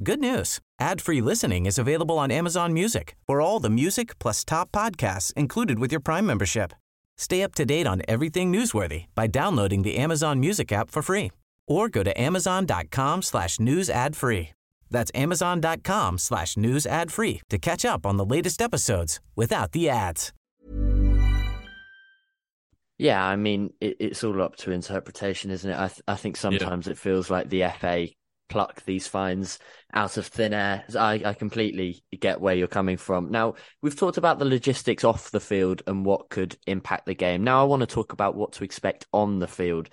Good 0.00 0.20
news. 0.20 0.60
Ad-free 0.78 1.20
listening 1.20 1.66
is 1.66 1.76
available 1.76 2.20
on 2.20 2.30
Amazon 2.30 2.72
Music 2.72 3.16
for 3.26 3.40
all 3.40 3.58
the 3.58 3.68
music 3.68 4.16
plus 4.20 4.44
top 4.44 4.70
podcasts 4.70 5.32
included 5.32 5.80
with 5.80 5.90
your 5.90 6.00
Prime 6.00 6.24
membership. 6.24 6.72
Stay 7.16 7.42
up 7.42 7.52
to 7.56 7.64
date 7.64 7.86
on 7.86 8.02
everything 8.06 8.52
newsworthy 8.52 9.06
by 9.16 9.26
downloading 9.26 9.82
the 9.82 9.96
Amazon 9.96 10.38
Music 10.38 10.70
app 10.70 10.92
for 10.92 11.02
free 11.02 11.32
or 11.66 11.88
go 11.88 12.04
to 12.04 12.20
amazon.com 12.20 13.22
slash 13.22 13.58
news 13.58 13.90
ad 13.90 14.14
free. 14.14 14.50
That's 14.88 15.10
amazon.com 15.16 16.18
slash 16.18 16.56
news 16.56 16.86
ad 16.86 17.10
free 17.10 17.40
to 17.50 17.58
catch 17.58 17.84
up 17.84 18.06
on 18.06 18.18
the 18.18 18.24
latest 18.24 18.62
episodes 18.62 19.18
without 19.34 19.72
the 19.72 19.88
ads. 19.88 20.32
Yeah, 22.98 23.24
I 23.24 23.34
mean, 23.34 23.72
it, 23.80 23.96
it's 23.98 24.22
all 24.22 24.40
up 24.42 24.54
to 24.58 24.70
interpretation, 24.70 25.50
isn't 25.50 25.70
it? 25.70 25.76
I, 25.76 25.88
th- 25.88 26.02
I 26.06 26.14
think 26.14 26.36
sometimes 26.36 26.86
yeah. 26.86 26.92
it 26.92 26.98
feels 26.98 27.30
like 27.30 27.48
the 27.48 27.64
FA 27.80 28.08
pluck 28.48 28.84
these 28.84 29.06
fines 29.06 29.58
out 29.92 30.16
of 30.16 30.26
thin 30.26 30.52
air. 30.52 30.84
I, 30.98 31.22
I 31.24 31.34
completely 31.34 32.02
get 32.18 32.40
where 32.40 32.54
you're 32.54 32.66
coming 32.66 32.96
from. 32.96 33.30
Now, 33.30 33.54
we've 33.82 33.96
talked 33.96 34.16
about 34.18 34.38
the 34.38 34.44
logistics 34.44 35.04
off 35.04 35.30
the 35.30 35.40
field 35.40 35.82
and 35.86 36.04
what 36.04 36.28
could 36.28 36.56
impact 36.66 37.06
the 37.06 37.14
game. 37.14 37.44
Now, 37.44 37.60
I 37.60 37.64
want 37.64 37.80
to 37.80 37.86
talk 37.86 38.12
about 38.12 38.34
what 38.34 38.52
to 38.54 38.64
expect 38.64 39.06
on 39.12 39.38
the 39.38 39.48
field. 39.48 39.88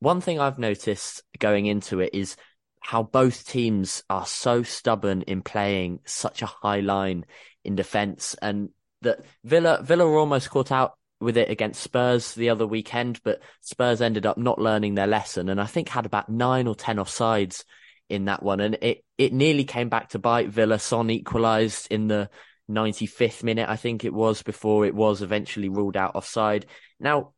One 0.00 0.20
thing 0.20 0.40
I've 0.40 0.58
noticed 0.58 1.22
going 1.38 1.66
into 1.66 2.00
it 2.00 2.10
is 2.14 2.36
how 2.80 3.02
both 3.02 3.46
teams 3.46 4.04
are 4.08 4.26
so 4.26 4.62
stubborn 4.62 5.22
in 5.22 5.42
playing 5.42 6.00
such 6.04 6.42
a 6.42 6.46
high 6.46 6.80
line 6.80 7.24
in 7.64 7.74
defence 7.74 8.36
and 8.40 8.68
that 9.02 9.24
Villa 9.44 9.80
Villa 9.82 10.06
were 10.06 10.18
almost 10.18 10.50
caught 10.50 10.70
out 10.70 10.96
with 11.20 11.36
it 11.36 11.50
against 11.50 11.82
Spurs 11.82 12.34
the 12.34 12.50
other 12.50 12.66
weekend, 12.66 13.20
but 13.24 13.42
Spurs 13.60 14.00
ended 14.00 14.26
up 14.26 14.38
not 14.38 14.60
learning 14.60 14.94
their 14.94 15.06
lesson 15.06 15.48
and 15.48 15.60
I 15.60 15.66
think 15.66 15.88
had 15.88 16.06
about 16.06 16.28
nine 16.28 16.66
or 16.66 16.74
ten 16.74 16.96
offsides 16.96 17.64
in 18.08 18.26
that 18.26 18.42
one. 18.42 18.60
And 18.60 18.78
it, 18.80 19.04
it 19.18 19.32
nearly 19.32 19.64
came 19.64 19.88
back 19.88 20.10
to 20.10 20.18
bite 20.18 20.48
Villa. 20.48 20.78
Son 20.78 21.10
equalised 21.10 21.88
in 21.90 22.08
the 22.08 22.30
95th 22.70 23.42
minute, 23.42 23.68
I 23.68 23.76
think 23.76 24.04
it 24.04 24.12
was, 24.12 24.42
before 24.42 24.86
it 24.86 24.94
was 24.94 25.22
eventually 25.22 25.68
ruled 25.68 25.96
out 25.96 26.16
offside. 26.16 26.66
Now, 26.98 27.32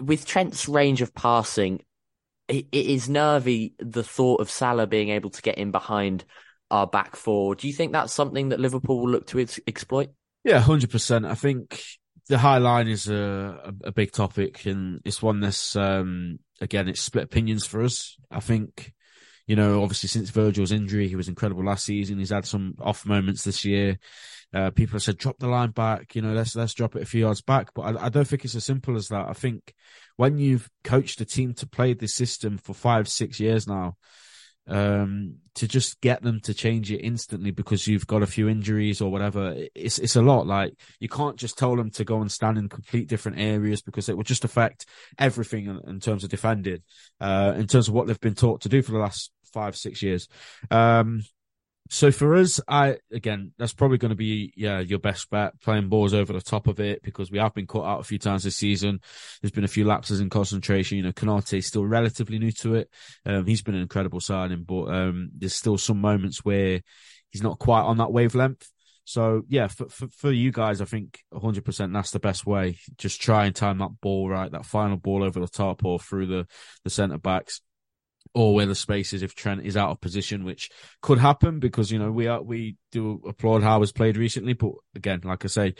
with 0.00 0.26
Trent's 0.26 0.68
range 0.68 1.02
of 1.02 1.14
passing, 1.14 1.82
it, 2.48 2.66
it 2.72 2.86
is 2.86 3.08
nervy 3.08 3.74
the 3.78 4.04
thought 4.04 4.40
of 4.40 4.50
Salah 4.50 4.86
being 4.86 5.10
able 5.10 5.30
to 5.30 5.42
get 5.42 5.58
in 5.58 5.70
behind 5.70 6.24
our 6.70 6.86
back 6.86 7.16
four. 7.16 7.54
Do 7.54 7.66
you 7.66 7.72
think 7.72 7.92
that's 7.92 8.12
something 8.12 8.50
that 8.50 8.60
Liverpool 8.60 9.00
will 9.00 9.10
look 9.10 9.26
to 9.28 9.40
ex- 9.40 9.60
exploit? 9.66 10.10
Yeah, 10.44 10.62
100%. 10.62 11.26
I 11.28 11.34
think 11.34 11.82
the 12.28 12.38
high 12.38 12.58
line 12.58 12.88
is 12.88 13.08
a, 13.08 13.74
a, 13.84 13.88
a 13.88 13.92
big 13.92 14.12
topic, 14.12 14.66
and 14.66 15.00
it's 15.04 15.22
one 15.22 15.40
that's 15.40 15.76
um, 15.76 16.38
again 16.60 16.88
it's 16.88 17.00
split 17.00 17.24
opinions 17.24 17.66
for 17.66 17.82
us. 17.82 18.16
I 18.30 18.40
think 18.40 18.92
you 19.46 19.56
know 19.56 19.82
obviously 19.82 20.08
since 20.08 20.30
Virgil's 20.30 20.72
injury, 20.72 21.08
he 21.08 21.16
was 21.16 21.28
incredible 21.28 21.64
last 21.64 21.84
season. 21.84 22.18
He's 22.18 22.30
had 22.30 22.46
some 22.46 22.74
off 22.80 23.06
moments 23.06 23.44
this 23.44 23.64
year. 23.64 23.98
Uh, 24.54 24.70
people 24.70 24.92
have 24.92 25.02
said 25.02 25.18
drop 25.18 25.36
the 25.38 25.48
line 25.48 25.70
back, 25.70 26.14
you 26.14 26.22
know, 26.22 26.32
let's 26.32 26.54
let's 26.54 26.74
drop 26.74 26.94
it 26.94 27.02
a 27.02 27.06
few 27.06 27.22
yards 27.22 27.42
back. 27.42 27.74
But 27.74 27.82
I, 27.82 28.06
I 28.06 28.08
don't 28.08 28.26
think 28.26 28.44
it's 28.44 28.54
as 28.54 28.64
simple 28.64 28.96
as 28.96 29.08
that. 29.08 29.28
I 29.28 29.32
think 29.32 29.74
when 30.16 30.38
you've 30.38 30.70
coached 30.84 31.20
a 31.20 31.24
team 31.24 31.54
to 31.54 31.66
play 31.66 31.92
this 31.92 32.14
system 32.14 32.58
for 32.58 32.72
five, 32.72 33.08
six 33.08 33.40
years 33.40 33.66
now, 33.66 33.96
um, 34.66 35.36
to 35.56 35.68
just 35.68 36.00
get 36.00 36.22
them 36.22 36.40
to 36.40 36.54
change 36.54 36.90
it 36.90 37.00
instantly 37.00 37.50
because 37.50 37.86
you've 37.86 38.06
got 38.06 38.22
a 38.22 38.26
few 38.26 38.48
injuries 38.48 39.00
or 39.00 39.10
whatever. 39.10 39.56
It's 39.74 39.98
it's 39.98 40.16
a 40.16 40.22
lot. 40.22 40.46
Like 40.46 40.74
you 41.00 41.08
can't 41.08 41.36
just 41.36 41.58
tell 41.58 41.76
them 41.76 41.90
to 41.92 42.04
go 42.04 42.20
and 42.20 42.30
stand 42.30 42.56
in 42.56 42.68
complete 42.68 43.08
different 43.08 43.38
areas 43.38 43.82
because 43.82 44.08
it 44.08 44.16
will 44.16 44.24
just 44.24 44.44
affect 44.44 44.86
everything 45.18 45.66
in, 45.66 45.80
in 45.86 46.00
terms 46.00 46.24
of 46.24 46.30
defending, 46.30 46.82
uh, 47.20 47.54
in 47.56 47.66
terms 47.66 47.88
of 47.88 47.94
what 47.94 48.06
they've 48.06 48.20
been 48.20 48.34
taught 48.34 48.62
to 48.62 48.68
do 48.68 48.82
for 48.82 48.92
the 48.92 48.98
last 48.98 49.30
five 49.54 49.76
six 49.76 50.02
years. 50.02 50.28
Um, 50.70 51.22
so 51.90 52.10
for 52.10 52.34
us, 52.36 52.60
I 52.66 52.96
again, 53.12 53.52
that's 53.58 53.74
probably 53.74 53.98
going 53.98 54.10
to 54.10 54.16
be 54.16 54.52
yeah 54.56 54.80
your 54.80 54.98
best 54.98 55.28
bet 55.30 55.60
playing 55.60 55.88
balls 55.88 56.14
over 56.14 56.32
the 56.32 56.40
top 56.40 56.66
of 56.66 56.80
it 56.80 57.02
because 57.02 57.30
we 57.30 57.38
have 57.38 57.54
been 57.54 57.66
caught 57.66 57.86
out 57.86 58.00
a 58.00 58.04
few 58.04 58.18
times 58.18 58.42
this 58.42 58.56
season. 58.56 59.00
There's 59.42 59.52
been 59.52 59.64
a 59.64 59.68
few 59.68 59.84
lapses 59.84 60.20
in 60.20 60.30
concentration. 60.30 60.96
You 60.96 61.04
know, 61.04 61.12
Konate 61.12 61.58
is 61.58 61.66
still 61.66 61.84
relatively 61.84 62.38
new 62.38 62.52
to 62.52 62.76
it. 62.76 62.90
Um, 63.26 63.46
he's 63.46 63.62
been 63.62 63.74
an 63.74 63.82
incredible 63.82 64.20
signing, 64.20 64.64
but 64.64 64.84
um, 64.86 65.30
there's 65.36 65.54
still 65.54 65.76
some 65.76 66.00
moments 66.00 66.44
where 66.44 66.80
he's 67.30 67.42
not 67.42 67.58
quite 67.58 67.82
on 67.82 67.98
that 67.98 68.12
wavelength. 68.12 68.66
So 69.04 69.42
yeah, 69.48 69.68
for, 69.68 69.88
for, 69.90 70.08
for 70.08 70.32
you 70.32 70.50
guys, 70.50 70.80
I 70.80 70.86
think 70.86 71.20
100% 71.34 71.92
that's 71.92 72.12
the 72.12 72.18
best 72.18 72.46
way. 72.46 72.78
Just 72.96 73.20
try 73.20 73.44
and 73.44 73.54
time 73.54 73.78
that 73.78 74.00
ball 74.00 74.30
right, 74.30 74.50
that 74.50 74.64
final 74.64 74.96
ball 74.96 75.22
over 75.22 75.38
the 75.38 75.48
top 75.48 75.84
or 75.84 75.98
through 75.98 76.26
the 76.26 76.46
the 76.84 76.90
centre 76.90 77.18
backs 77.18 77.60
or 78.34 78.54
where 78.54 78.66
the 78.66 78.74
space 78.74 79.12
is 79.12 79.22
if 79.22 79.34
Trent 79.34 79.64
is 79.64 79.76
out 79.76 79.90
of 79.90 80.00
position, 80.00 80.44
which 80.44 80.70
could 81.00 81.18
happen 81.18 81.60
because 81.60 81.90
you 81.90 81.98
know 81.98 82.10
we 82.10 82.26
are 82.26 82.42
we 82.42 82.76
do 82.92 83.22
applaud 83.26 83.62
how 83.62 83.80
he's 83.80 83.92
played 83.92 84.16
recently, 84.16 84.52
but 84.52 84.72
again, 84.94 85.20
like 85.24 85.44
I 85.44 85.48
say, 85.48 85.74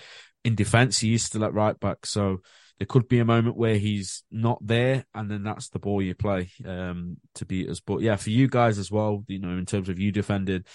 in 0.44 0.54
defence 0.54 0.98
he 0.98 1.14
is 1.14 1.24
still 1.24 1.44
at 1.44 1.52
right 1.52 1.78
back, 1.78 2.06
so 2.06 2.40
there 2.78 2.86
could 2.86 3.08
be 3.08 3.20
a 3.20 3.24
moment 3.24 3.56
where 3.56 3.76
he's 3.76 4.24
not 4.30 4.58
there, 4.64 5.04
and 5.14 5.30
then 5.30 5.42
that's 5.42 5.68
the 5.68 5.78
ball 5.78 6.02
you 6.02 6.14
play 6.14 6.50
um, 6.66 7.18
to 7.36 7.44
beat 7.44 7.68
us. 7.68 7.80
But 7.80 8.00
yeah, 8.00 8.16
for 8.16 8.30
you 8.30 8.48
guys 8.48 8.78
as 8.78 8.90
well, 8.90 9.24
you 9.28 9.38
know, 9.38 9.56
in 9.56 9.66
terms 9.66 9.88
of 9.88 9.98
you 9.98 10.12
defended. 10.12 10.66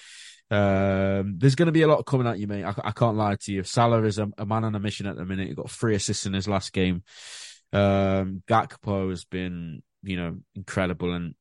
Um, 0.52 1.36
there's 1.38 1.54
going 1.54 1.68
to 1.68 1.72
be 1.72 1.84
a 1.84 1.88
lot 1.88 2.04
coming 2.08 2.26
at 2.26 2.40
you, 2.40 2.48
mate. 2.48 2.64
I, 2.64 2.74
I 2.84 2.92
can't 2.92 3.18
lie 3.18 3.36
to 3.42 3.52
you. 3.52 3.64
Salah 3.64 4.02
is 4.02 4.18
a, 4.18 4.30
a, 4.36 4.48
man 4.48 4.64
on 4.64 4.74
a 4.74 4.80
mission 4.80 5.06
at 5.06 5.16
the 5.16 5.24
minute. 5.24 5.48
He 5.48 5.54
got 5.54 5.70
three 5.70 5.94
assists 5.94 6.26
in 6.26 6.34
his 6.34 6.48
last 6.48 6.74
game. 6.74 7.04
Um, 7.72 8.42
Gakpo 8.50 9.12
has 9.12 9.26
been, 9.26 9.84
you 10.02 10.18
know, 10.18 10.38
incredible, 10.56 11.14
and 11.14 11.36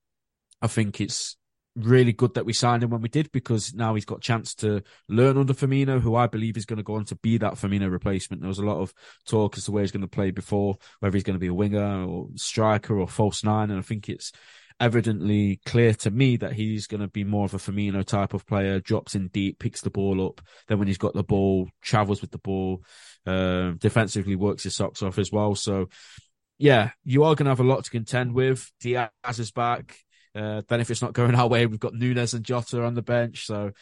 I 0.63 0.67
think 0.67 1.01
it's 1.01 1.37
really 1.77 2.13
good 2.13 2.35
that 2.35 2.45
we 2.45 2.53
signed 2.53 2.83
him 2.83 2.91
when 2.91 3.03
we 3.03 3.09
did 3.09 3.31
because 3.33 3.75
now 3.75 3.95
he's 3.95 4.05
got 4.05 4.19
a 4.19 4.23
chance 4.23 4.55
to 4.57 4.83
learn 5.09 5.39
under 5.39 5.55
Firmino, 5.55 6.01
who 6.01 6.17
I 6.17 6.27
believe 6.27 6.57
is 6.57 6.65
going 6.65 6.79
to 6.79 6.83
go 6.83 6.95
on 6.95 7.05
to 7.07 7.17
be 7.17 7.39
that 7.39 7.55
Firmino 7.55 7.91
replacement. 7.91 8.43
There 8.43 8.49
was 8.49 8.59
a 8.59 8.67
lot 8.67 8.81
of 8.81 8.93
talk 9.27 9.57
as 9.57 9.65
to 9.65 9.73
where 9.73 9.83
he's 9.83 9.93
going 9.93 10.03
to 10.03 10.09
play 10.09 10.31
before, 10.31 10.77
whether 11.01 11.17
he's 11.17 11.25
going 11.25 11.37
to 11.37 11.41
be 11.41 11.47
a 11.49 11.55
winger 11.55 12.05
or 12.05 12.29
striker 12.35 12.99
or 12.99 13.09
false 13.09 13.45
nine, 13.45 13.71
and 13.71 13.79
I 13.79 13.83
think 13.83 14.09
it's 14.09 14.33
evidently 14.81 15.61
clear 15.67 15.93
to 15.93 16.11
me 16.11 16.37
that 16.37 16.53
he's 16.53 16.87
going 16.87 17.01
to 17.01 17.09
be 17.09 17.25
more 17.25 17.45
of 17.45 17.55
a 17.55 17.59
Firmino 17.59 18.05
type 18.05 18.33
of 18.33 18.47
player, 18.47 18.81
drops 18.81 19.15
in 19.15 19.29
deep, 19.29 19.59
picks 19.59 19.81
the 19.81 19.91
ball 19.91 20.25
up, 20.25 20.41
then 20.69 20.79
when 20.79 20.89
he's 20.89 20.99
got 20.99 21.15
the 21.15 21.25
ball, 21.25 21.69
travels 21.83 22.21
with 22.21 22.31
the 22.31 22.39
ball, 22.39 22.83
uh, 23.27 23.73
defensively 23.79 24.37
works 24.37 24.63
his 24.63 24.77
socks 24.77 25.03
off 25.03 25.19
as 25.19 25.33
well. 25.33 25.55
So, 25.57 25.89
yeah, 26.59 26.91
you 27.05 27.25
are 27.25 27.35
going 27.35 27.47
to 27.47 27.51
have 27.51 27.61
a 27.61 27.65
lot 27.65 27.85
to 27.85 27.91
contend 27.91 28.35
with. 28.35 28.71
Diaz 28.81 29.11
is 29.39 29.51
back 29.51 29.99
Uh, 30.35 30.63
then 30.69 30.81
if 30.81 30.91
it's 30.91 31.03
not 31.03 31.13
going 31.13 31.35
our 31.35 31.49
way, 31.49 31.67
we've 31.67 31.81
got 31.81 31.95
Nunez 31.95 32.35
and 32.35 32.45
Jota 32.45 32.85
on 32.85 32.95
the 32.95 33.03
bench. 33.03 33.47
So 33.47 33.73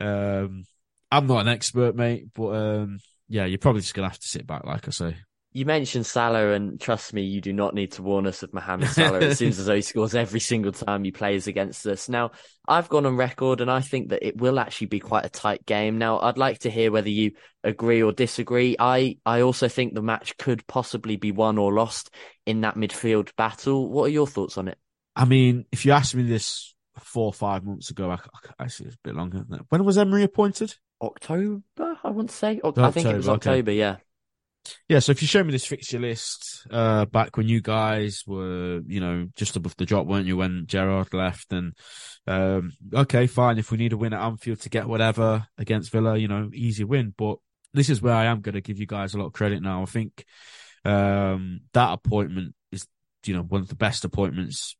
um, 0.00 0.64
I'm 1.10 1.26
not 1.26 1.40
an 1.40 1.48
expert, 1.48 1.94
mate, 1.94 2.28
but 2.34 2.48
um, 2.48 2.98
yeah, 3.28 3.44
you're 3.44 3.58
probably 3.58 3.82
just 3.82 3.94
gonna 3.94 4.08
have 4.08 4.18
to 4.18 4.28
sit 4.28 4.46
back, 4.46 4.64
like 4.64 4.88
I 4.88 4.90
say. 4.90 5.16
You 5.54 5.66
mentioned 5.66 6.06
Salah, 6.06 6.52
and 6.52 6.80
trust 6.80 7.12
me, 7.12 7.22
you 7.22 7.42
do 7.42 7.52
not 7.52 7.74
need 7.74 7.92
to 7.92 8.02
warn 8.02 8.26
us 8.26 8.42
of 8.42 8.54
Mohamed 8.54 8.88
Salah. 8.88 9.20
it 9.20 9.36
seems 9.36 9.58
as 9.58 9.66
though 9.66 9.74
he 9.76 9.82
scores 9.82 10.14
every 10.14 10.40
single 10.40 10.72
time 10.72 11.04
he 11.04 11.10
plays 11.10 11.46
against 11.46 11.86
us. 11.86 12.08
Now, 12.08 12.30
I've 12.66 12.88
gone 12.88 13.04
on 13.04 13.16
record, 13.16 13.60
and 13.60 13.70
I 13.70 13.82
think 13.82 14.08
that 14.08 14.26
it 14.26 14.38
will 14.38 14.58
actually 14.58 14.86
be 14.86 15.00
quite 15.00 15.26
a 15.26 15.30
tight 15.30 15.66
game. 15.66 15.98
Now, 15.98 16.20
I'd 16.20 16.38
like 16.38 16.60
to 16.60 16.70
hear 16.70 16.90
whether 16.90 17.10
you 17.10 17.32
agree 17.62 18.02
or 18.02 18.12
disagree. 18.12 18.76
I, 18.78 19.18
I 19.26 19.42
also 19.42 19.68
think 19.68 19.92
the 19.92 20.00
match 20.00 20.38
could 20.38 20.66
possibly 20.66 21.16
be 21.16 21.32
won 21.32 21.58
or 21.58 21.70
lost 21.70 22.10
in 22.46 22.62
that 22.62 22.76
midfield 22.76 23.36
battle. 23.36 23.90
What 23.90 24.04
are 24.04 24.08
your 24.08 24.26
thoughts 24.26 24.56
on 24.56 24.68
it? 24.68 24.78
I 25.14 25.24
mean, 25.24 25.66
if 25.72 25.84
you 25.84 25.92
asked 25.92 26.14
me 26.14 26.22
this 26.22 26.74
four 26.98 27.26
or 27.26 27.32
five 27.32 27.64
months 27.64 27.90
ago, 27.90 28.10
I, 28.10 28.18
I 28.58 28.66
see 28.68 28.84
it's 28.84 28.94
a 28.94 28.98
bit 29.04 29.14
longer. 29.14 29.44
When 29.68 29.84
was 29.84 29.98
Emery 29.98 30.22
appointed? 30.22 30.74
October, 31.00 31.62
I 31.76 32.10
want 32.10 32.30
to 32.30 32.36
say. 32.36 32.60
October, 32.62 32.86
I 32.86 32.90
think 32.90 33.08
it 33.08 33.16
was 33.16 33.28
October, 33.28 33.70
okay. 33.70 33.78
yeah. 33.78 33.96
Yeah, 34.88 35.00
so 35.00 35.10
if 35.10 35.20
you 35.20 35.26
show 35.26 35.42
me 35.42 35.50
this 35.50 35.66
fixture 35.66 35.98
list, 35.98 36.66
uh, 36.70 37.04
back 37.06 37.36
when 37.36 37.48
you 37.48 37.60
guys 37.60 38.22
were, 38.26 38.80
you 38.86 39.00
know, 39.00 39.26
just 39.34 39.56
above 39.56 39.76
the 39.76 39.84
drop, 39.84 40.06
weren't 40.06 40.26
you, 40.26 40.36
when 40.36 40.66
Gerrard 40.66 41.12
left? 41.12 41.52
And, 41.52 41.72
um, 42.28 42.70
okay, 42.94 43.26
fine. 43.26 43.58
If 43.58 43.72
we 43.72 43.78
need 43.78 43.92
a 43.92 43.96
win 43.96 44.12
at 44.12 44.22
Anfield 44.22 44.60
to 44.60 44.70
get 44.70 44.86
whatever 44.86 45.46
against 45.58 45.90
Villa, 45.90 46.16
you 46.16 46.28
know, 46.28 46.48
easy 46.54 46.84
win. 46.84 47.12
But 47.16 47.38
this 47.74 47.90
is 47.90 48.00
where 48.00 48.14
I 48.14 48.26
am 48.26 48.40
going 48.40 48.54
to 48.54 48.60
give 48.60 48.78
you 48.78 48.86
guys 48.86 49.14
a 49.14 49.18
lot 49.18 49.26
of 49.26 49.32
credit 49.32 49.62
now. 49.62 49.82
I 49.82 49.86
think, 49.86 50.24
um, 50.84 51.62
that 51.72 51.92
appointment 51.94 52.54
is, 52.70 52.86
you 53.26 53.34
know, 53.34 53.42
one 53.42 53.62
of 53.62 53.68
the 53.68 53.74
best 53.74 54.04
appointments 54.04 54.76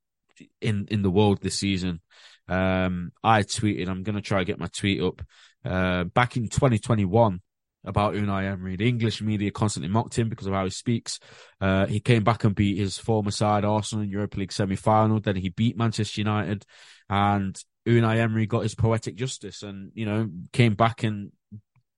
in, 0.61 0.87
in 0.91 1.03
the 1.03 1.11
world 1.11 1.41
this 1.41 1.59
season. 1.59 2.01
Um, 2.49 3.13
I 3.23 3.43
tweeted, 3.43 3.89
I'm 3.89 4.03
going 4.03 4.17
to 4.17 4.23
try 4.23 4.39
to 4.39 4.45
get 4.45 4.59
my 4.59 4.67
tweet 4.67 5.01
up, 5.01 5.23
uh, 5.65 6.05
back 6.05 6.37
in 6.37 6.49
2021 6.49 7.41
about 7.85 8.15
Unai 8.15 8.51
Emery. 8.51 8.77
The 8.77 8.89
English 8.89 9.23
media 9.23 9.51
constantly 9.51 9.89
mocked 9.89 10.19
him 10.19 10.29
because 10.29 10.47
of 10.47 10.55
how 10.55 10.65
he 10.65 10.71
speaks. 10.71 11.19
Uh, 11.61 11.87
he 11.87 12.01
came 12.01 12.25
back 12.25 12.45
and 12.45 12.55
beat 12.55 12.79
his 12.79 12.99
former 12.99 13.31
side, 13.31 13.65
Arsenal, 13.65 14.05
in 14.05 14.11
Europa 14.11 14.39
League 14.39 14.53
semi-final. 14.53 15.21
Then 15.21 15.37
he 15.37 15.49
beat 15.49 15.77
Manchester 15.77 16.21
United, 16.21 16.65
and 17.09 17.59
Unai 17.87 18.19
Emery 18.19 18.47
got 18.47 18.63
his 18.63 18.75
poetic 18.75 19.17
justice, 19.17 19.63
and 19.63 19.91
you 19.95 20.07
know 20.07 20.29
came 20.53 20.75
back 20.75 21.03
and 21.03 21.33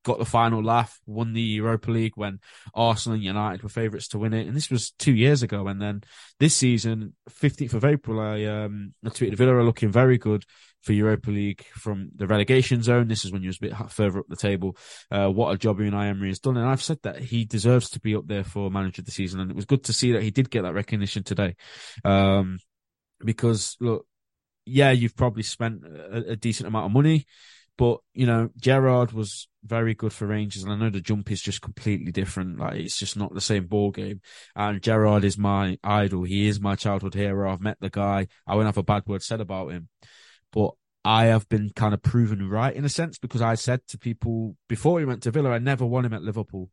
got 0.04 0.18
the 0.18 0.24
final 0.24 0.62
laugh, 0.62 1.00
won 1.06 1.32
the 1.32 1.40
Europa 1.40 1.90
League 1.90 2.12
when 2.14 2.38
Arsenal 2.74 3.16
and 3.16 3.24
United 3.24 3.62
were 3.62 3.68
favourites 3.68 4.08
to 4.08 4.18
win 4.18 4.32
it. 4.32 4.46
And 4.46 4.54
this 4.54 4.70
was 4.70 4.92
two 4.92 5.14
years 5.14 5.42
ago. 5.42 5.66
And 5.66 5.80
then 5.80 6.02
this 6.38 6.54
season, 6.54 7.14
15th 7.30 7.74
of 7.74 7.84
April, 7.84 8.20
I, 8.20 8.44
um, 8.44 8.94
I 9.04 9.08
tweeted 9.08 9.36
Villa 9.36 9.54
are 9.54 9.64
looking 9.64 9.90
very 9.90 10.18
good 10.18 10.44
for 10.82 10.92
Europa 10.92 11.30
League 11.30 11.64
from 11.74 12.10
the 12.14 12.26
relegation 12.26 12.82
zone. 12.82 13.08
This 13.08 13.24
is 13.24 13.32
when 13.32 13.42
you 13.42 13.48
was 13.48 13.56
a 13.56 13.60
bit 13.60 13.76
further 13.90 14.20
up 14.20 14.26
the 14.28 14.36
table. 14.36 14.76
Uh, 15.10 15.28
what 15.28 15.52
a 15.52 15.58
job 15.58 15.78
Unai 15.78 16.10
Emery 16.10 16.28
has 16.28 16.38
done. 16.38 16.56
And 16.56 16.68
I've 16.68 16.82
said 16.82 16.98
that 17.02 17.20
he 17.20 17.44
deserves 17.44 17.90
to 17.90 18.00
be 18.00 18.14
up 18.14 18.26
there 18.26 18.44
for 18.44 18.70
manager 18.70 19.00
of 19.00 19.06
the 19.06 19.12
season. 19.12 19.40
And 19.40 19.50
it 19.50 19.56
was 19.56 19.64
good 19.64 19.84
to 19.84 19.92
see 19.92 20.12
that 20.12 20.22
he 20.22 20.30
did 20.30 20.50
get 20.50 20.62
that 20.62 20.74
recognition 20.74 21.24
today. 21.24 21.56
Um, 22.04 22.58
because 23.24 23.76
look, 23.80 24.06
yeah, 24.66 24.90
you've 24.90 25.16
probably 25.16 25.42
spent 25.42 25.84
a, 25.84 26.32
a 26.32 26.36
decent 26.36 26.68
amount 26.68 26.86
of 26.86 26.92
money. 26.92 27.26
But 27.76 27.98
you 28.12 28.26
know, 28.26 28.50
Gerrard 28.56 29.12
was 29.12 29.48
very 29.64 29.94
good 29.94 30.12
for 30.12 30.26
Rangers, 30.26 30.62
and 30.62 30.72
I 30.72 30.76
know 30.76 30.90
the 30.90 31.00
jump 31.00 31.30
is 31.30 31.40
just 31.40 31.60
completely 31.60 32.12
different. 32.12 32.58
Like 32.58 32.76
it's 32.76 32.98
just 32.98 33.16
not 33.16 33.34
the 33.34 33.40
same 33.40 33.66
ball 33.66 33.90
game. 33.90 34.20
And 34.54 34.82
Gerrard 34.82 35.24
is 35.24 35.36
my 35.36 35.78
idol. 35.82 36.22
He 36.22 36.46
is 36.46 36.60
my 36.60 36.76
childhood 36.76 37.14
hero. 37.14 37.52
I've 37.52 37.60
met 37.60 37.78
the 37.80 37.90
guy. 37.90 38.28
I 38.46 38.54
won't 38.54 38.66
have 38.66 38.78
a 38.78 38.82
bad 38.82 39.04
word 39.06 39.22
said 39.22 39.40
about 39.40 39.72
him, 39.72 39.88
but 40.52 40.72
I 41.04 41.26
have 41.26 41.48
been 41.48 41.70
kind 41.74 41.94
of 41.94 42.02
proven 42.02 42.48
right 42.48 42.74
in 42.74 42.84
a 42.84 42.88
sense 42.88 43.18
because 43.18 43.42
I 43.42 43.56
said 43.56 43.80
to 43.88 43.98
people 43.98 44.56
before 44.68 45.00
he 45.00 45.04
went 45.04 45.22
to 45.24 45.30
Villa, 45.30 45.50
I 45.50 45.58
never 45.58 45.84
want 45.84 46.06
him 46.06 46.14
at 46.14 46.22
Liverpool. 46.22 46.70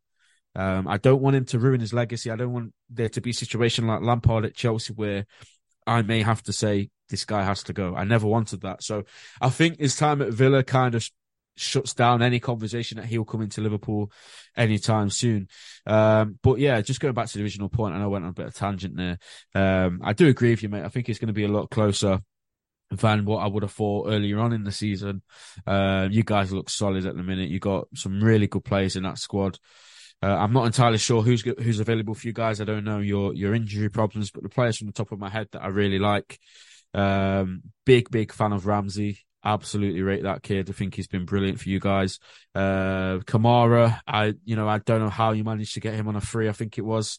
Um, 0.54 0.86
I 0.86 0.98
don't 0.98 1.22
want 1.22 1.36
him 1.36 1.44
to 1.46 1.58
ruin 1.58 1.80
his 1.80 1.92
legacy. 1.92 2.30
I 2.30 2.36
don't 2.36 2.52
want 2.52 2.72
there 2.88 3.08
to 3.10 3.20
be 3.20 3.30
a 3.30 3.34
situation 3.34 3.86
like 3.86 4.02
Lampard 4.02 4.44
at 4.44 4.54
Chelsea 4.54 4.92
where 4.92 5.26
I 5.86 6.02
may 6.02 6.22
have 6.22 6.42
to 6.44 6.52
say 6.52 6.90
this 7.12 7.24
guy 7.24 7.44
has 7.44 7.62
to 7.64 7.72
go. 7.72 7.94
I 7.94 8.02
never 8.02 8.26
wanted 8.26 8.62
that. 8.62 8.82
So 8.82 9.04
I 9.40 9.50
think 9.50 9.78
his 9.78 9.94
time 9.94 10.20
at 10.20 10.32
Villa 10.32 10.64
kind 10.64 10.96
of 10.96 11.08
shuts 11.56 11.94
down 11.94 12.22
any 12.22 12.40
conversation 12.40 12.96
that 12.96 13.06
he'll 13.06 13.24
come 13.24 13.42
into 13.42 13.60
Liverpool 13.60 14.10
anytime 14.56 15.10
soon. 15.10 15.46
Um, 15.86 16.38
but 16.42 16.58
yeah, 16.58 16.80
just 16.80 17.00
going 17.00 17.14
back 17.14 17.28
to 17.28 17.38
the 17.38 17.44
original 17.44 17.68
point, 17.68 17.94
I 17.94 17.98
know 17.98 18.04
I 18.04 18.08
went 18.08 18.24
on 18.24 18.30
a 18.30 18.34
bit 18.34 18.46
of 18.46 18.54
tangent 18.54 18.96
there. 18.96 19.18
Um, 19.54 20.00
I 20.02 20.12
do 20.14 20.26
agree 20.26 20.50
with 20.50 20.62
you, 20.62 20.68
mate. 20.68 20.84
I 20.84 20.88
think 20.88 21.08
it's 21.08 21.18
going 21.18 21.28
to 21.28 21.32
be 21.32 21.44
a 21.44 21.48
lot 21.48 21.70
closer 21.70 22.20
than 22.90 23.24
what 23.24 23.38
I 23.38 23.46
would 23.46 23.62
have 23.62 23.72
thought 23.72 24.08
earlier 24.08 24.38
on 24.40 24.52
in 24.52 24.64
the 24.64 24.72
season. 24.72 25.22
Uh, 25.66 26.08
you 26.10 26.24
guys 26.24 26.52
look 26.52 26.68
solid 26.68 27.06
at 27.06 27.16
the 27.16 27.22
minute. 27.22 27.48
You 27.48 27.60
got 27.60 27.86
some 27.94 28.22
really 28.22 28.46
good 28.46 28.64
players 28.64 28.96
in 28.96 29.04
that 29.04 29.18
squad. 29.18 29.58
Uh, 30.22 30.36
I'm 30.36 30.52
not 30.52 30.66
entirely 30.66 30.98
sure 30.98 31.20
who's 31.20 31.42
who's 31.42 31.80
available 31.80 32.14
for 32.14 32.26
you 32.28 32.32
guys. 32.32 32.60
I 32.60 32.64
don't 32.64 32.84
know 32.84 33.00
your 33.00 33.34
your 33.34 33.54
injury 33.54 33.88
problems, 33.88 34.30
but 34.30 34.44
the 34.44 34.48
players 34.48 34.76
from 34.76 34.86
the 34.86 34.92
top 34.92 35.10
of 35.10 35.18
my 35.18 35.28
head 35.28 35.48
that 35.52 35.62
I 35.62 35.68
really 35.68 35.98
like. 35.98 36.38
Um, 36.94 37.62
big 37.84 38.10
big 38.10 38.32
fan 38.32 38.52
of 38.52 38.66
Ramsey. 38.66 39.20
Absolutely 39.44 40.02
rate 40.02 40.22
that 40.22 40.42
kid. 40.42 40.70
I 40.70 40.72
think 40.72 40.94
he's 40.94 41.08
been 41.08 41.24
brilliant 41.24 41.58
for 41.60 41.68
you 41.68 41.80
guys. 41.80 42.18
Uh, 42.54 43.18
Kamara, 43.26 44.00
I 44.06 44.34
you 44.44 44.56
know 44.56 44.68
I 44.68 44.78
don't 44.78 45.00
know 45.00 45.10
how 45.10 45.32
you 45.32 45.44
managed 45.44 45.74
to 45.74 45.80
get 45.80 45.94
him 45.94 46.08
on 46.08 46.16
a 46.16 46.20
free. 46.20 46.48
I 46.48 46.52
think 46.52 46.78
it 46.78 46.84
was 46.84 47.18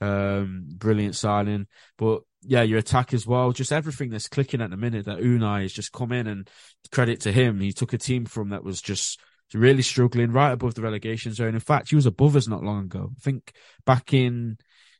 um, 0.00 0.66
brilliant 0.76 1.14
signing. 1.14 1.66
But 1.96 2.22
yeah, 2.42 2.62
your 2.62 2.78
attack 2.78 3.14
as 3.14 3.26
well. 3.26 3.52
Just 3.52 3.72
everything 3.72 4.10
that's 4.10 4.28
clicking 4.28 4.60
at 4.60 4.70
the 4.70 4.76
minute 4.76 5.06
that 5.06 5.20
Unai 5.20 5.62
has 5.62 5.72
just 5.72 5.92
come 5.92 6.12
in 6.12 6.26
and 6.26 6.48
credit 6.90 7.20
to 7.20 7.32
him. 7.32 7.60
He 7.60 7.72
took 7.72 7.92
a 7.92 7.98
team 7.98 8.26
from 8.26 8.50
that 8.50 8.64
was 8.64 8.82
just 8.82 9.20
really 9.54 9.82
struggling 9.82 10.32
right 10.32 10.52
above 10.52 10.74
the 10.74 10.82
relegation 10.82 11.32
zone. 11.34 11.54
In 11.54 11.60
fact, 11.60 11.90
he 11.90 11.96
was 11.96 12.06
above 12.06 12.36
us 12.36 12.48
not 12.48 12.62
long 12.62 12.84
ago. 12.84 13.10
I 13.16 13.20
think 13.20 13.52
back 13.84 14.12
in 14.12 14.58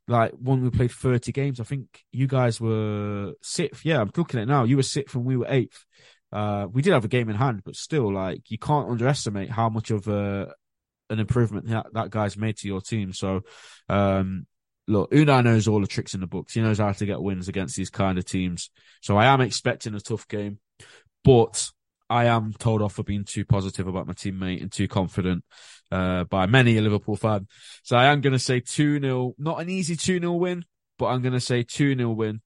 like 0.09 0.33
when 0.33 0.63
we 0.63 0.71
played 0.71 0.91
30 0.91 1.33
games, 1.33 1.61
I 1.61 1.65
think 1.65 2.05
you 2.11 2.27
guys 2.27 2.61
were 2.61 3.35
sixth. 3.43 3.85
Yeah, 3.85 4.01
I'm 4.01 4.11
looking 4.17 4.41
at 4.41 4.49
now. 4.49 4.65
You 4.65 4.77
were 4.77 4.83
sixth 4.83 5.15
and 5.15 5.25
we 5.25 5.37
were 5.37 5.47
eighth. 5.49 5.85
Uh, 6.33 6.67
we 6.71 6.83
did 6.83 6.93
have 6.93 7.05
a 7.05 7.09
game 7.09 7.29
in 7.29 7.37
hand, 7.37 7.63
but 7.65 7.77
still, 7.77 8.13
like, 8.13 8.51
you 8.51 8.59
can't 8.59 8.89
underestimate 8.89 9.51
how 9.51 9.69
much 9.69 9.91
of 9.91 10.09
a, 10.09 10.49
uh, 10.49 10.53
an 11.11 11.21
improvement 11.21 11.69
that, 11.69 11.87
that 11.93 12.11
guy's 12.11 12.39
made 12.39 12.57
to 12.57 12.67
your 12.67 12.81
team. 12.81 13.13
So, 13.13 13.43
um, 13.91 14.47
look, 14.89 15.11
Unai 15.11 15.45
knows 15.45 15.69
all 15.69 15.81
the 15.81 15.87
tricks 15.87 16.15
in 16.15 16.21
the 16.21 16.27
books. 16.27 16.55
He 16.55 16.61
knows 16.63 16.79
how 16.79 16.93
to 16.93 17.07
get 17.07 17.21
wins 17.21 17.49
against 17.49 17.77
these 17.77 17.91
kind 17.91 18.19
of 18.19 18.25
teams. 18.25 18.71
So 19.03 19.17
I 19.17 19.27
am 19.27 19.41
expecting 19.41 19.95
a 19.95 20.01
tough 20.01 20.27
game, 20.27 20.59
but 21.23 21.71
I 22.09 22.27
am 22.27 22.53
told 22.53 22.83
off 22.83 22.95
for 22.95 23.03
being 23.03 23.25
too 23.25 23.45
positive 23.45 23.87
about 23.87 24.07
my 24.07 24.13
teammate 24.13 24.63
and 24.63 24.73
too 24.73 24.89
confident 24.89 25.45
uh, 25.93 26.25
by 26.25 26.47
many 26.47 26.79
a 26.79 26.81
Liverpool 26.81 27.17
fan. 27.17 27.47
So 27.83 27.97
I 27.97 28.07
am 28.07 28.23
going 28.23 28.33
to 28.33 28.39
say 28.39 28.61
2 28.61 29.01
0, 29.01 29.35
not 29.39 29.61
an 29.61 29.69
easy 29.69 29.95
2 29.95 30.21
0 30.21 30.33
win, 30.33 30.65
but 30.99 31.07
I'm 31.07 31.21
going 31.21 31.35
to 31.35 31.41
say 31.41 31.63
2 31.63 31.97
0 31.97 32.11
win. 32.11 32.41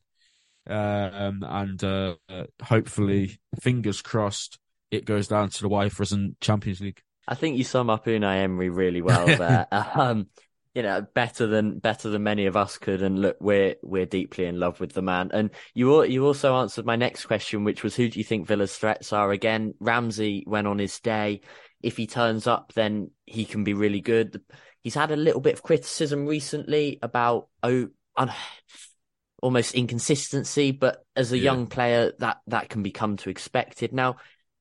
Um, 0.69 1.45
and 1.49 1.83
uh, 1.85 2.17
hopefully, 2.61 3.39
fingers 3.61 4.03
crossed, 4.03 4.59
it 4.91 5.05
goes 5.05 5.29
down 5.29 5.51
to 5.51 5.63
the 5.63 5.69
wire 5.69 5.91
for 5.91 6.03
us 6.03 6.11
in 6.11 6.35
Champions 6.41 6.81
League. 6.81 7.01
I 7.29 7.37
think 7.37 7.57
you 7.57 7.65
sum 7.65 7.89
up 7.89 8.07
Unai 8.07 8.43
Emery 8.43 8.69
really 8.69 9.03
well 9.03 9.27
there. 9.39 9.69
um, 9.71 10.27
you 10.75 10.83
know, 10.83 11.07
better 11.15 11.47
than 11.47 11.79
better 11.79 12.11
than 12.11 12.23
many 12.23 12.47
of 12.47 12.57
us 12.57 12.77
could. 12.79 13.01
And 13.01 13.19
look, 13.19 13.37
we're 13.41 13.77
we're 13.83 14.07
deeply 14.07 14.45
in 14.45 14.61
love 14.61 14.79
with 14.79 14.93
the 14.93 15.03
man. 15.03 15.31
And 15.33 15.51
you 15.73 16.03
you 16.05 16.27
also 16.27 16.57
answered 16.57 16.85
my 16.85 16.97
next 16.97 17.27
question, 17.27 17.65
which 17.65 17.83
was 17.83 17.95
who 17.97 18.09
do 18.09 18.19
you 18.19 18.25
think 18.25 18.47
Villa's 18.47 18.77
threats 18.77 19.13
are? 19.13 19.31
Again, 19.31 19.75
Ramsey 19.81 20.45
went 20.47 20.67
on 20.67 20.79
his 20.79 21.01
day. 21.01 21.41
If 21.87 21.97
he 21.97 22.07
turns 22.07 22.47
up, 22.47 22.73
then 22.75 23.11
he 23.25 23.45
can 23.45 23.65
be 23.65 23.75
really 23.75 24.01
good. 24.01 24.43
He's 24.83 24.95
had 24.95 25.11
a 25.11 25.17
little 25.17 25.41
bit 25.41 25.55
of 25.55 25.63
criticism 25.63 26.27
recently 26.27 26.99
about 27.03 27.49
oh, 27.63 27.89
un- 28.17 28.33
almost 29.43 29.75
inconsistency, 29.75 30.73
but 30.73 31.05
as 31.15 31.33
a 31.33 31.39
yeah. 31.39 31.45
young 31.45 31.67
player, 31.67 32.13
that 32.19 32.39
that 32.49 32.69
can 32.69 32.83
become 32.83 33.17
to 33.19 33.31
expected. 33.31 33.93
Now, 33.93 34.17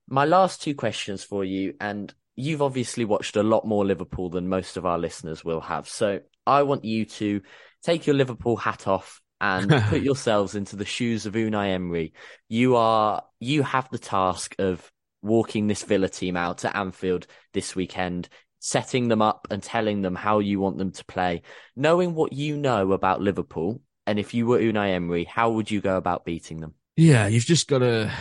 my 0.07 0.25
last 0.25 0.61
two 0.61 0.75
questions 0.75 1.23
for 1.23 1.43
you, 1.43 1.73
and 1.79 2.13
you've 2.35 2.61
obviously 2.61 3.05
watched 3.05 3.35
a 3.35 3.43
lot 3.43 3.65
more 3.65 3.85
Liverpool 3.85 4.29
than 4.29 4.47
most 4.47 4.77
of 4.77 4.85
our 4.85 4.99
listeners 4.99 5.43
will 5.43 5.61
have. 5.61 5.87
So 5.87 6.19
I 6.45 6.63
want 6.63 6.85
you 6.85 7.05
to 7.05 7.41
take 7.83 8.05
your 8.05 8.15
Liverpool 8.15 8.57
hat 8.57 8.87
off 8.87 9.21
and 9.41 9.69
put 9.89 10.01
yourselves 10.01 10.55
into 10.55 10.75
the 10.75 10.85
shoes 10.85 11.25
of 11.25 11.33
Unai 11.33 11.69
Emery. 11.69 12.13
You 12.49 12.75
are 12.75 13.23
you 13.39 13.63
have 13.63 13.89
the 13.89 13.99
task 13.99 14.55
of 14.59 14.91
walking 15.25 15.67
this 15.67 15.83
Villa 15.83 16.09
team 16.09 16.37
out 16.37 16.59
to 16.59 16.75
Anfield 16.75 17.27
this 17.53 17.75
weekend, 17.75 18.29
setting 18.59 19.07
them 19.07 19.21
up 19.21 19.47
and 19.49 19.61
telling 19.61 20.01
them 20.01 20.15
how 20.15 20.39
you 20.39 20.59
want 20.59 20.77
them 20.77 20.91
to 20.91 21.05
play. 21.05 21.41
Knowing 21.75 22.15
what 22.15 22.33
you 22.33 22.57
know 22.57 22.93
about 22.93 23.21
Liverpool, 23.21 23.81
and 24.07 24.19
if 24.19 24.33
you 24.33 24.45
were 24.45 24.59
Unai 24.59 24.93
Emery, 24.93 25.23
how 25.23 25.51
would 25.51 25.69
you 25.69 25.81
go 25.81 25.97
about 25.97 26.25
beating 26.25 26.59
them? 26.59 26.75
Yeah, 26.95 27.27
you've 27.27 27.45
just 27.45 27.67
got 27.67 27.79
to 27.79 28.11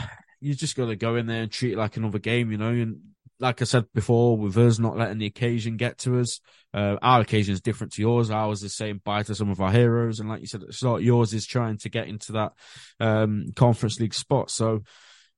you've 0.41 0.59
just 0.59 0.77
got 0.77 0.87
to 0.87 0.97
go 0.97 1.17
in 1.17 1.27
there 1.27 1.43
and 1.43 1.51
treat 1.51 1.73
it 1.73 1.79
like 1.79 1.97
another 1.97 2.19
game, 2.19 2.51
you 2.51 2.59
know, 2.59 2.69
and 2.69 3.01
like 3.41 3.61
I 3.61 3.65
said 3.65 3.87
before, 3.93 4.37
with 4.37 4.57
us 4.57 4.79
not 4.79 4.97
letting 4.97 5.19
the 5.19 5.27
occasion 5.27 5.77
get 5.77 5.99
to 5.99 6.21
us, 6.21 6.41
uh, 6.73 6.97
our 7.03 7.21
occasion 7.21 7.53
is 7.53 7.61
different 7.61 7.93
to 7.95 8.03
yours. 8.03 8.31
Ours 8.31 8.63
is 8.63 8.75
saying 8.75 9.01
bye 9.05 9.23
to 9.25 9.35
some 9.35 9.51
of 9.51 9.61
our 9.61 9.73
heroes, 9.73 10.21
and 10.21 10.29
like 10.29 10.41
you 10.41 10.47
said 10.47 10.63
at 10.63 10.69
the 10.69 10.73
start, 10.73 11.03
yours 11.03 11.35
is 11.35 11.47
trying 11.47 11.79
to 11.79 11.89
get 11.89 12.09
into 12.09 12.33
that 12.33 12.53
um, 13.01 13.47
conference 13.55 13.99
league 14.01 14.15
spot. 14.15 14.51
So 14.51 14.83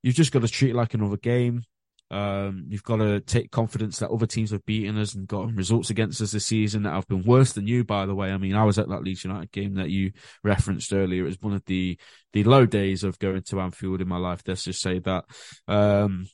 you've 0.07 0.15
just 0.15 0.31
got 0.31 0.43
to 0.43 0.49
treat 0.49 0.71
it 0.71 0.77
like 0.77 0.95
another 0.95 1.17
game. 1.17 1.65
Um, 2.13 2.67
you've 2.69 2.85
got 2.85 2.99
to 2.99 3.19
take 3.19 3.51
confidence 3.51 3.99
that 3.99 4.11
other 4.11 4.27
teams 4.27 4.53
have 4.53 4.65
beaten 4.65 4.97
us 4.99 5.17
and 5.17 5.27
gotten 5.27 5.57
results 5.57 5.91
against 5.91 6.23
us 6.23 6.31
this 6.31 6.47
season 6.47 6.85
that 6.85 6.93
have 6.93 7.09
been 7.09 7.25
worse 7.25 7.55
than 7.55 7.67
you, 7.67 7.83
by 7.83 8.07
the 8.07 8.15
way. 8.15 8.31
I 8.31 8.37
mean, 8.37 8.55
I 8.55 8.63
was 8.63 8.79
at 8.79 8.89
that 8.89 9.03
Leeds 9.03 9.25
United 9.25 9.51
game 9.51 9.75
that 9.75 9.91
you 9.91 10.13
referenced 10.45 10.93
earlier. 10.93 11.25
It 11.25 11.27
was 11.27 11.41
one 11.41 11.55
of 11.55 11.65
the, 11.65 11.99
the 12.33 12.45
low 12.45 12.67
days 12.67 13.03
of 13.03 13.19
going 13.19 13.43
to 13.43 13.61
Anfield 13.61 14.01
in 14.01 14.07
my 14.07 14.19
life. 14.19 14.43
Let's 14.47 14.63
just 14.63 14.81
say 14.81 15.01
that. 15.01 15.25
Um, 15.67 16.29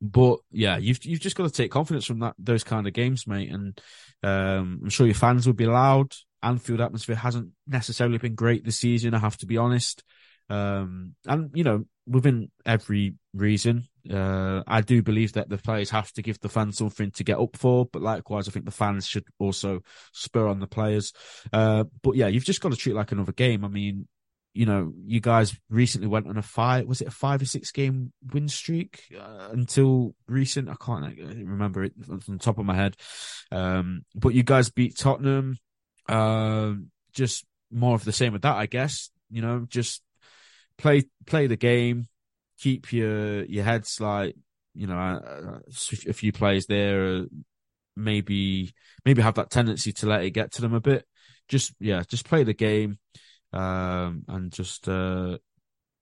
but 0.00 0.38
yeah, 0.50 0.78
you've 0.78 1.04
you've 1.04 1.20
just 1.20 1.36
got 1.36 1.44
to 1.44 1.50
take 1.50 1.70
confidence 1.70 2.06
from 2.06 2.20
that 2.20 2.34
those 2.38 2.64
kind 2.64 2.86
of 2.86 2.94
games, 2.94 3.26
mate. 3.26 3.52
And 3.52 3.78
um, 4.22 4.80
I'm 4.82 4.90
sure 4.90 5.06
your 5.06 5.14
fans 5.14 5.46
will 5.46 5.52
be 5.52 5.66
loud. 5.66 6.14
Anfield 6.42 6.80
atmosphere 6.80 7.14
hasn't 7.14 7.50
necessarily 7.66 8.16
been 8.16 8.34
great 8.34 8.64
this 8.64 8.78
season. 8.78 9.12
I 9.12 9.18
have 9.18 9.36
to 9.36 9.46
be 9.46 9.58
honest. 9.58 10.02
Um, 10.52 11.14
and 11.26 11.50
you 11.54 11.64
know, 11.64 11.84
within 12.06 12.50
every 12.66 13.14
reason, 13.32 13.88
uh, 14.10 14.62
I 14.66 14.82
do 14.82 15.02
believe 15.02 15.32
that 15.32 15.48
the 15.48 15.56
players 15.56 15.90
have 15.90 16.12
to 16.12 16.22
give 16.22 16.40
the 16.40 16.48
fans 16.48 16.76
something 16.76 17.10
to 17.12 17.24
get 17.24 17.38
up 17.38 17.56
for, 17.56 17.86
but 17.86 18.02
likewise, 18.02 18.48
I 18.48 18.50
think 18.50 18.66
the 18.66 18.70
fans 18.70 19.06
should 19.06 19.24
also 19.38 19.80
spur 20.12 20.46
on 20.46 20.60
the 20.60 20.66
players. 20.66 21.12
Uh, 21.52 21.84
but 22.02 22.16
yeah, 22.16 22.26
you've 22.26 22.44
just 22.44 22.60
got 22.60 22.72
to 22.72 22.76
treat 22.76 22.94
like 22.94 23.12
another 23.12 23.32
game. 23.32 23.64
I 23.64 23.68
mean, 23.68 24.08
you 24.52 24.66
know, 24.66 24.92
you 25.06 25.20
guys 25.20 25.56
recently 25.70 26.08
went 26.08 26.28
on 26.28 26.36
a 26.36 26.42
five, 26.42 26.86
was 26.86 27.00
it 27.00 27.08
a 27.08 27.12
five 27.12 27.40
or 27.40 27.46
six 27.46 27.70
game 27.70 28.12
win 28.34 28.48
streak 28.48 29.04
uh, 29.18 29.48
until 29.50 30.14
recent? 30.28 30.68
I 30.68 30.74
can't 30.84 31.16
remember 31.16 31.84
it 31.84 31.94
from 32.04 32.20
the 32.26 32.38
top 32.38 32.58
of 32.58 32.66
my 32.66 32.74
head. 32.74 32.96
Um, 33.50 34.04
but 34.14 34.34
you 34.34 34.42
guys 34.42 34.68
beat 34.68 34.98
Tottenham. 34.98 35.56
Uh, 36.06 36.74
just 37.14 37.46
more 37.70 37.94
of 37.94 38.04
the 38.04 38.12
same 38.12 38.34
with 38.34 38.42
that, 38.42 38.56
I 38.56 38.66
guess. 38.66 39.10
You 39.30 39.40
know, 39.40 39.64
just 39.66 40.02
play 40.82 41.04
play 41.24 41.46
the 41.46 41.56
game, 41.56 42.06
keep 42.58 42.92
your 42.92 43.44
your 43.44 43.64
heads 43.64 44.00
like 44.00 44.36
you 44.74 44.86
know 44.86 44.98
a, 44.98 45.60
a 46.08 46.12
few 46.12 46.32
players 46.32 46.66
there, 46.66 47.06
uh, 47.06 47.22
maybe 47.96 48.74
maybe 49.04 49.22
have 49.22 49.36
that 49.36 49.50
tendency 49.50 49.92
to 49.92 50.06
let 50.06 50.24
it 50.24 50.32
get 50.32 50.52
to 50.52 50.60
them 50.60 50.74
a 50.74 50.80
bit. 50.80 51.06
Just 51.48 51.72
yeah, 51.80 52.02
just 52.06 52.28
play 52.28 52.44
the 52.44 52.54
game, 52.54 52.98
um, 53.52 54.24
and 54.28 54.52
just 54.52 54.88
uh, 54.88 55.38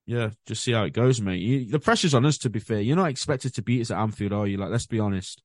yeah, 0.05 0.31
just 0.45 0.63
see 0.63 0.73
how 0.73 0.83
it 0.83 0.93
goes, 0.93 1.21
mate. 1.21 1.41
You, 1.41 1.69
the 1.69 1.79
pressure's 1.79 2.13
on 2.13 2.25
us. 2.25 2.39
To 2.39 2.49
be 2.49 2.59
fair, 2.59 2.81
you're 2.81 2.97
not 2.97 3.09
expected 3.09 3.55
to 3.55 3.61
beat 3.61 3.81
us 3.81 3.91
at 3.91 3.99
Anfield, 3.99 4.33
are 4.33 4.47
you? 4.47 4.57
Like, 4.57 4.71
let's 4.71 4.87
be 4.87 4.99
honest. 4.99 5.41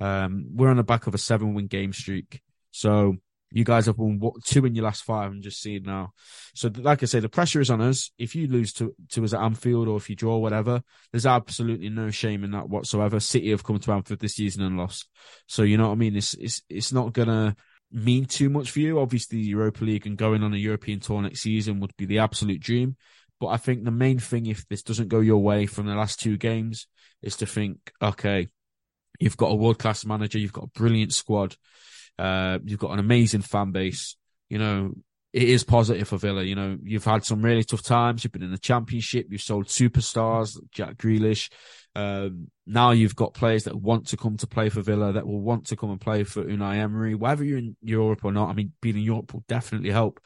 Um, 0.00 0.46
we're 0.54 0.70
on 0.70 0.76
the 0.76 0.82
back 0.82 1.06
of 1.06 1.14
a 1.14 1.18
seven-win 1.18 1.68
game 1.68 1.92
streak, 1.92 2.42
so 2.70 3.16
you 3.54 3.62
guys 3.62 3.86
have 3.86 3.98
won 3.98 4.20
two 4.44 4.66
in 4.66 4.74
your 4.74 4.84
last 4.84 5.04
five. 5.04 5.30
I'm 5.30 5.40
just 5.40 5.62
seeing 5.62 5.84
now. 5.84 6.12
So, 6.54 6.70
like 6.76 7.04
I 7.04 7.06
say, 7.06 7.20
the 7.20 7.28
pressure 7.28 7.60
is 7.60 7.70
on 7.70 7.80
us. 7.80 8.10
If 8.18 8.34
you 8.34 8.48
lose 8.48 8.72
to, 8.74 8.92
to 9.10 9.22
us 9.22 9.32
at 9.32 9.40
Anfield 9.40 9.86
or 9.86 9.96
if 9.96 10.10
you 10.10 10.16
draw, 10.16 10.38
whatever, 10.38 10.82
there's 11.12 11.24
absolutely 11.24 11.88
no 11.88 12.10
shame 12.10 12.42
in 12.42 12.50
that 12.50 12.68
whatsoever. 12.68 13.20
City 13.20 13.50
have 13.50 13.62
come 13.62 13.78
to 13.78 13.92
Anfield 13.92 14.18
this 14.18 14.34
season 14.34 14.64
and 14.64 14.76
lost. 14.76 15.08
So, 15.46 15.62
you 15.62 15.76
know 15.76 15.86
what 15.86 15.92
I 15.92 15.98
mean? 15.98 16.16
It's, 16.16 16.34
it's, 16.34 16.62
it's 16.68 16.92
not 16.92 17.12
going 17.12 17.28
to 17.28 17.54
mean 17.92 18.24
too 18.24 18.50
much 18.50 18.72
for 18.72 18.80
you. 18.80 18.98
Obviously, 18.98 19.38
the 19.38 19.48
Europa 19.48 19.84
League 19.84 20.08
and 20.08 20.18
going 20.18 20.42
on 20.42 20.52
a 20.52 20.56
European 20.56 20.98
tour 20.98 21.22
next 21.22 21.42
season 21.42 21.78
would 21.78 21.96
be 21.96 22.06
the 22.06 22.18
absolute 22.18 22.60
dream. 22.60 22.96
But 23.38 23.48
I 23.48 23.56
think 23.56 23.84
the 23.84 23.92
main 23.92 24.18
thing, 24.18 24.46
if 24.46 24.66
this 24.68 24.82
doesn't 24.82 25.08
go 25.08 25.20
your 25.20 25.42
way 25.42 25.66
from 25.66 25.86
the 25.86 25.94
last 25.94 26.18
two 26.18 26.36
games, 26.36 26.88
is 27.22 27.36
to 27.36 27.46
think, 27.46 27.92
okay, 28.02 28.48
you've 29.20 29.36
got 29.36 29.52
a 29.52 29.54
world 29.54 29.78
class 29.78 30.04
manager, 30.04 30.40
you've 30.40 30.52
got 30.52 30.64
a 30.64 30.78
brilliant 30.78 31.12
squad. 31.12 31.54
Uh, 32.18 32.58
you've 32.64 32.78
got 32.78 32.92
an 32.92 32.98
amazing 32.98 33.42
fan 33.42 33.72
base. 33.72 34.16
You 34.48 34.58
know, 34.58 34.92
it 35.32 35.48
is 35.48 35.64
positive 35.64 36.06
for 36.06 36.16
Villa. 36.16 36.44
You 36.44 36.54
know, 36.54 36.78
you've 36.82 37.04
had 37.04 37.24
some 37.24 37.42
really 37.42 37.64
tough 37.64 37.82
times. 37.82 38.22
You've 38.22 38.32
been 38.32 38.44
in 38.44 38.52
the 38.52 38.58
championship. 38.58 39.26
You've 39.30 39.42
sold 39.42 39.66
superstars, 39.66 40.56
Jack 40.70 40.96
Grealish. 40.96 41.50
Um, 41.96 42.48
now 42.66 42.92
you've 42.92 43.16
got 43.16 43.34
players 43.34 43.64
that 43.64 43.74
want 43.74 44.08
to 44.08 44.16
come 44.16 44.36
to 44.38 44.46
play 44.46 44.68
for 44.68 44.80
Villa, 44.80 45.12
that 45.12 45.26
will 45.26 45.40
want 45.40 45.66
to 45.66 45.76
come 45.76 45.90
and 45.90 46.00
play 46.00 46.24
for 46.24 46.44
Unai 46.44 46.76
Emery, 46.76 47.14
whether 47.14 47.44
you're 47.44 47.58
in 47.58 47.76
Europe 47.82 48.24
or 48.24 48.32
not. 48.32 48.48
I 48.48 48.52
mean, 48.52 48.72
being 48.80 48.96
in 48.96 49.02
Europe 49.02 49.32
will 49.32 49.44
definitely 49.48 49.90
help. 49.90 50.20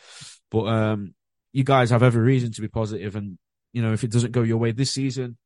But 0.50 0.64
um, 0.64 1.14
you 1.52 1.64
guys 1.64 1.90
have 1.90 2.02
every 2.02 2.22
reason 2.22 2.52
to 2.52 2.60
be 2.60 2.68
positive, 2.68 3.16
and 3.16 3.38
you 3.72 3.82
know, 3.82 3.92
if 3.92 4.04
it 4.04 4.10
doesn't 4.10 4.32
go 4.32 4.42
your 4.42 4.58
way 4.58 4.72
this 4.72 4.92
season, 4.92 5.36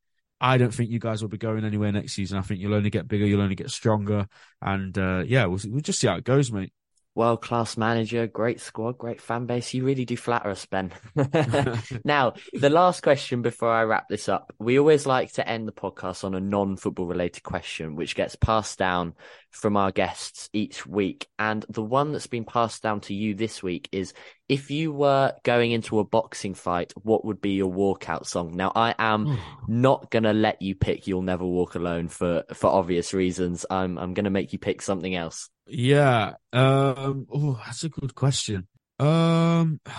I 0.43 0.59
don't 0.59 0.75
think 0.75 0.91
you 0.91 0.99
guys 0.99 1.23
will 1.23 1.29
be 1.29 1.39
going 1.39 1.65
anywhere 1.65 1.93
next 1.93 2.13
season. 2.13 2.37
I 2.37 2.43
think 2.43 2.61
you'll 2.61 2.75
only 2.75 2.91
get 2.91 3.09
bigger, 3.09 3.25
you'll 3.25 3.41
only 3.41 3.55
get 3.55 3.71
stronger, 3.71 4.27
and 4.61 4.97
uh, 4.99 5.23
yeah, 5.25 5.47
we'll, 5.47 5.61
we'll 5.67 5.81
just 5.81 6.01
see 6.01 6.09
how 6.09 6.17
it 6.17 6.25
goes, 6.25 6.53
mate 6.53 6.73
world 7.15 7.43
class 7.43 7.77
manager, 7.77 8.27
great 8.27 8.61
squad, 8.61 8.97
great 8.97 9.21
fan 9.21 9.47
base. 9.47 9.75
You 9.75 9.85
really 9.85 10.05
do 10.05 10.17
flatter 10.17 10.51
us, 10.51 10.65
Ben. 10.67 10.93
now, 12.05 12.35
the 12.53 12.71
last 12.71 13.03
question 13.03 13.43
before 13.43 13.71
I 13.71 13.83
wrap 13.85 14.09
this 14.09 14.29
up. 14.29 14.53
We 14.59 14.79
always 14.79 15.07
like 15.07 15.33
to 15.35 15.47
end 15.47 15.69
the 15.69 15.73
podcast 15.73 16.25
on 16.25 16.35
a 16.35 16.41
non 16.41 16.77
football 16.77 17.07
related 17.07 17.43
question, 17.43 17.97
which 17.97 18.15
gets 18.15 18.37
passed 18.37 18.79
down 18.79 19.15
from 19.51 19.77
our 19.77 19.93
guests 19.93 20.49
each 20.53 20.87
week. 20.87 21.29
And 21.39 21.65
the 21.69 21.83
one 21.83 22.13
that's 22.13 22.27
been 22.27 22.45
passed 22.45 22.83
down 22.83 23.01
to 23.03 23.15
you 23.15 23.35
this 23.35 23.63
week 23.63 23.89
is 23.93 24.15
if 24.49 24.71
you 24.71 24.93
were 24.93 25.35
going 25.45 25.73
into 25.73 25.99
a 25.99 26.05
boxing 26.05 26.55
fight, 26.55 26.93
what 27.03 27.25
would 27.25 27.41
be 27.41 27.53
your 27.53 27.73
walkout 27.73 28.27
song? 28.27 28.57
Now, 28.57 28.73
I 28.75 28.95
am 28.99 29.27
hmm. 29.27 29.37
not 29.69 30.11
going 30.11 30.25
to 30.25 30.33
let 30.33 30.63
you 30.63 30.75
pick 30.75 31.07
You'll 31.07 31.23
Never 31.23 31.45
Walk 31.45 31.75
Alone 31.75 32.09
for, 32.09 32.45
for 32.55 32.69
obvious 32.69 33.13
reasons. 33.13 33.67
I'm, 33.69 33.99
I'm 33.99 34.15
going 34.15 34.25
to 34.25 34.31
make 34.31 34.53
you 34.53 34.59
pick 34.59 34.81
something 34.81 35.15
else. 35.15 35.51
Yeah. 35.67 36.35
Um. 36.53 37.27
Oh, 37.33 37.61
that's 37.65 37.85
a 37.85 37.89
good 37.89 38.15
question. 38.15 38.67
Um. 38.99 39.81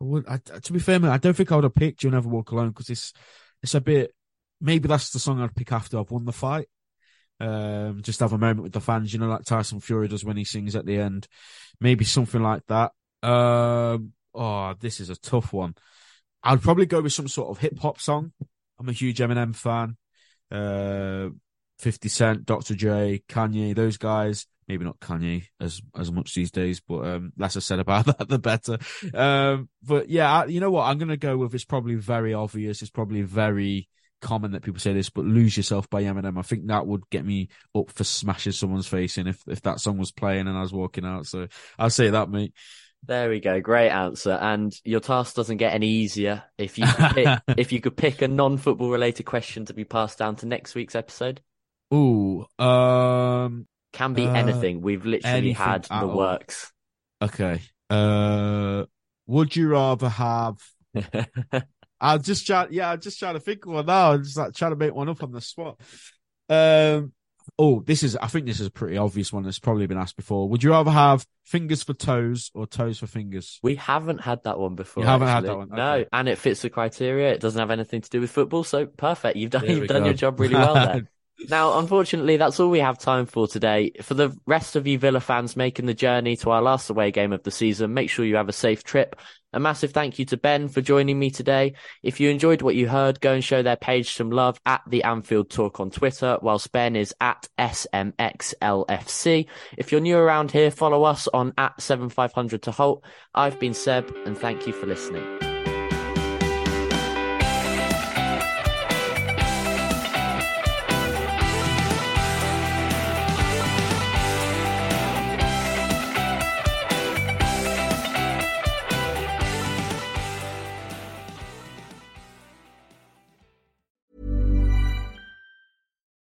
Would, 0.00 0.28
I, 0.28 0.38
to 0.38 0.72
be 0.72 0.80
fair, 0.80 0.98
man, 0.98 1.12
I 1.12 1.18
don't 1.18 1.34
think 1.34 1.50
I 1.50 1.54
would 1.54 1.64
have 1.64 1.74
picked 1.74 2.02
"You'll 2.02 2.12
Never 2.12 2.28
Walk 2.28 2.50
Alone" 2.50 2.68
because 2.68 2.90
it's 2.90 3.12
it's 3.62 3.74
a 3.74 3.80
bit. 3.80 4.14
Maybe 4.60 4.88
that's 4.88 5.10
the 5.10 5.18
song 5.18 5.40
I'd 5.40 5.54
pick 5.54 5.72
after 5.72 5.98
I've 5.98 6.10
won 6.10 6.24
the 6.24 6.32
fight. 6.32 6.68
Um, 7.40 8.02
just 8.02 8.20
have 8.20 8.32
a 8.32 8.38
moment 8.38 8.64
with 8.64 8.72
the 8.72 8.80
fans, 8.80 9.12
you 9.12 9.18
know, 9.18 9.28
like 9.28 9.44
Tyson 9.44 9.80
Fury 9.80 10.08
does 10.08 10.24
when 10.24 10.36
he 10.36 10.44
sings 10.44 10.76
at 10.76 10.84
the 10.84 10.98
end. 10.98 11.26
Maybe 11.80 12.04
something 12.04 12.42
like 12.42 12.62
that. 12.66 12.92
Um. 13.22 14.12
Oh, 14.34 14.74
this 14.78 15.00
is 15.00 15.10
a 15.10 15.16
tough 15.16 15.52
one. 15.52 15.74
I'd 16.42 16.60
probably 16.60 16.86
go 16.86 17.00
with 17.00 17.12
some 17.12 17.28
sort 17.28 17.50
of 17.50 17.58
hip 17.58 17.78
hop 17.78 18.00
song. 18.00 18.32
I'm 18.78 18.88
a 18.88 18.92
huge 18.92 19.18
Eminem 19.18 19.54
fan. 19.54 19.96
Uh, 20.50 21.30
50 21.78 22.08
Cent, 22.08 22.44
Dr. 22.44 22.74
Dre, 22.74 23.22
Kanye, 23.28 23.74
those 23.74 23.96
guys 23.96 24.46
maybe 24.68 24.84
not 24.84 25.00
Kanye 25.00 25.44
as 25.60 25.80
as 25.96 26.10
much 26.10 26.34
these 26.34 26.50
days, 26.50 26.80
but 26.80 27.06
um, 27.06 27.32
less 27.36 27.56
I 27.56 27.60
said 27.60 27.78
about 27.78 28.06
that, 28.18 28.28
the 28.28 28.38
better. 28.38 28.78
Um, 29.12 29.68
but 29.82 30.08
yeah, 30.08 30.32
I, 30.32 30.46
you 30.46 30.60
know 30.60 30.70
what? 30.70 30.84
I'm 30.84 30.98
gonna 30.98 31.16
go 31.16 31.36
with. 31.36 31.54
It's 31.54 31.64
probably 31.64 31.94
very 31.94 32.34
obvious. 32.34 32.82
It's 32.82 32.90
probably 32.90 33.22
very 33.22 33.88
common 34.20 34.52
that 34.52 34.62
people 34.62 34.80
say 34.80 34.92
this, 34.92 35.10
but 35.10 35.24
"Lose 35.24 35.56
Yourself" 35.56 35.88
by 35.90 36.02
Eminem. 36.04 36.38
I 36.38 36.42
think 36.42 36.66
that 36.66 36.86
would 36.86 37.08
get 37.10 37.24
me 37.24 37.48
up 37.74 37.90
for 37.90 38.04
smashing 38.04 38.52
someone's 38.52 38.86
face 38.86 39.18
in 39.18 39.26
if 39.26 39.42
if 39.46 39.62
that 39.62 39.80
song 39.80 39.98
was 39.98 40.12
playing 40.12 40.48
and 40.48 40.56
I 40.56 40.62
was 40.62 40.72
walking 40.72 41.04
out. 41.04 41.26
So 41.26 41.48
I'll 41.78 41.90
say 41.90 42.10
that, 42.10 42.30
mate. 42.30 42.54
There 43.06 43.28
we 43.28 43.40
go. 43.40 43.60
Great 43.60 43.90
answer. 43.90 44.32
And 44.32 44.74
your 44.82 45.00
task 45.00 45.34
doesn't 45.34 45.58
get 45.58 45.74
any 45.74 45.88
easier 45.88 46.42
if 46.56 46.78
you 46.78 46.86
pick, 46.86 47.38
if 47.58 47.72
you 47.72 47.80
could 47.80 47.96
pick 47.96 48.22
a 48.22 48.28
non-football 48.28 48.90
related 48.90 49.24
question 49.24 49.66
to 49.66 49.74
be 49.74 49.84
passed 49.84 50.18
down 50.18 50.36
to 50.36 50.46
next 50.46 50.74
week's 50.74 50.94
episode. 50.94 51.42
Ooh, 51.92 52.46
um, 52.58 53.66
can 53.94 54.12
be 54.12 54.26
uh, 54.26 54.34
anything. 54.34 54.82
We've 54.82 55.06
literally 55.06 55.52
had 55.52 55.84
the 55.84 55.94
all. 55.94 56.16
works. 56.16 56.72
Okay. 57.22 57.62
Uh, 57.88 58.84
would 59.26 59.56
you 59.56 59.68
rather 59.68 60.08
have? 60.08 60.58
I'll 62.00 62.18
just 62.18 62.46
try. 62.46 62.66
Yeah, 62.70 62.90
I'm 62.90 63.00
just 63.00 63.18
trying 63.18 63.34
to 63.34 63.40
think 63.40 63.64
of 63.64 63.72
one 63.72 63.86
now. 63.86 64.12
I'm 64.12 64.24
just 64.24 64.36
like 64.36 64.54
trying 64.54 64.72
to 64.72 64.76
make 64.76 64.94
one 64.94 65.08
up 65.08 65.22
on 65.22 65.32
the 65.32 65.40
spot. 65.40 65.80
Um. 66.48 67.12
Oh, 67.58 67.80
this 67.80 68.02
is. 68.02 68.16
I 68.16 68.26
think 68.26 68.46
this 68.46 68.58
is 68.58 68.66
a 68.66 68.70
pretty 68.70 68.96
obvious 68.96 69.32
one. 69.32 69.44
That's 69.44 69.58
probably 69.58 69.86
been 69.86 69.98
asked 69.98 70.16
before. 70.16 70.48
Would 70.48 70.62
you 70.62 70.70
rather 70.70 70.90
have 70.90 71.26
fingers 71.44 71.82
for 71.82 71.94
toes 71.94 72.50
or 72.54 72.66
toes 72.66 72.98
for 72.98 73.06
fingers? 73.06 73.60
We 73.62 73.76
haven't 73.76 74.18
had 74.18 74.42
that 74.44 74.58
one 74.58 74.74
before. 74.74 75.02
You 75.02 75.08
haven't 75.08 75.28
actually. 75.28 75.48
had 75.48 75.52
that 75.52 75.58
one. 75.58 75.72
Okay. 75.72 75.76
No, 75.76 76.04
and 76.12 76.28
it 76.28 76.38
fits 76.38 76.62
the 76.62 76.70
criteria. 76.70 77.32
It 77.32 77.40
doesn't 77.40 77.58
have 77.58 77.70
anything 77.70 78.00
to 78.00 78.10
do 78.10 78.20
with 78.20 78.30
football, 78.30 78.64
so 78.64 78.86
perfect. 78.86 79.36
You've 79.36 79.50
done. 79.50 79.66
you've 79.66 79.88
done 79.88 80.02
go. 80.02 80.06
your 80.06 80.14
job 80.14 80.40
really 80.40 80.54
well 80.54 80.74
there. 80.74 81.08
Now, 81.48 81.78
unfortunately, 81.78 82.36
that's 82.36 82.60
all 82.60 82.70
we 82.70 82.80
have 82.80 82.98
time 82.98 83.26
for 83.26 83.46
today. 83.46 83.92
For 84.02 84.14
the 84.14 84.36
rest 84.46 84.76
of 84.76 84.86
you 84.86 84.98
Villa 84.98 85.20
fans 85.20 85.56
making 85.56 85.86
the 85.86 85.94
journey 85.94 86.36
to 86.38 86.50
our 86.50 86.62
last 86.62 86.88
away 86.90 87.10
game 87.10 87.32
of 87.32 87.42
the 87.42 87.50
season, 87.50 87.92
make 87.92 88.08
sure 88.08 88.24
you 88.24 88.36
have 88.36 88.48
a 88.48 88.52
safe 88.52 88.84
trip. 88.84 89.16
A 89.52 89.60
massive 89.60 89.92
thank 89.92 90.18
you 90.18 90.24
to 90.26 90.36
Ben 90.36 90.68
for 90.68 90.80
joining 90.80 91.18
me 91.18 91.30
today. 91.30 91.74
If 92.02 92.18
you 92.18 92.30
enjoyed 92.30 92.62
what 92.62 92.74
you 92.74 92.88
heard, 92.88 93.20
go 93.20 93.32
and 93.32 93.44
show 93.44 93.62
their 93.62 93.76
page 93.76 94.14
some 94.14 94.30
love 94.30 94.58
at 94.66 94.82
the 94.88 95.04
Anfield 95.04 95.50
Talk 95.50 95.80
on 95.80 95.90
Twitter, 95.90 96.38
whilst 96.42 96.72
Ben 96.72 96.96
is 96.96 97.14
at 97.20 97.48
SMXLFC. 97.58 99.46
If 99.78 99.92
you're 99.92 100.00
new 100.00 100.18
around 100.18 100.50
here, 100.50 100.70
follow 100.72 101.04
us 101.04 101.28
on 101.32 101.52
at 101.56 101.80
7500 101.80 102.62
to 102.62 102.70
Holte. 102.70 103.02
I've 103.34 103.60
been 103.60 103.74
Seb, 103.74 104.12
and 104.26 104.36
thank 104.36 104.66
you 104.66 104.72
for 104.72 104.86
listening. 104.86 105.53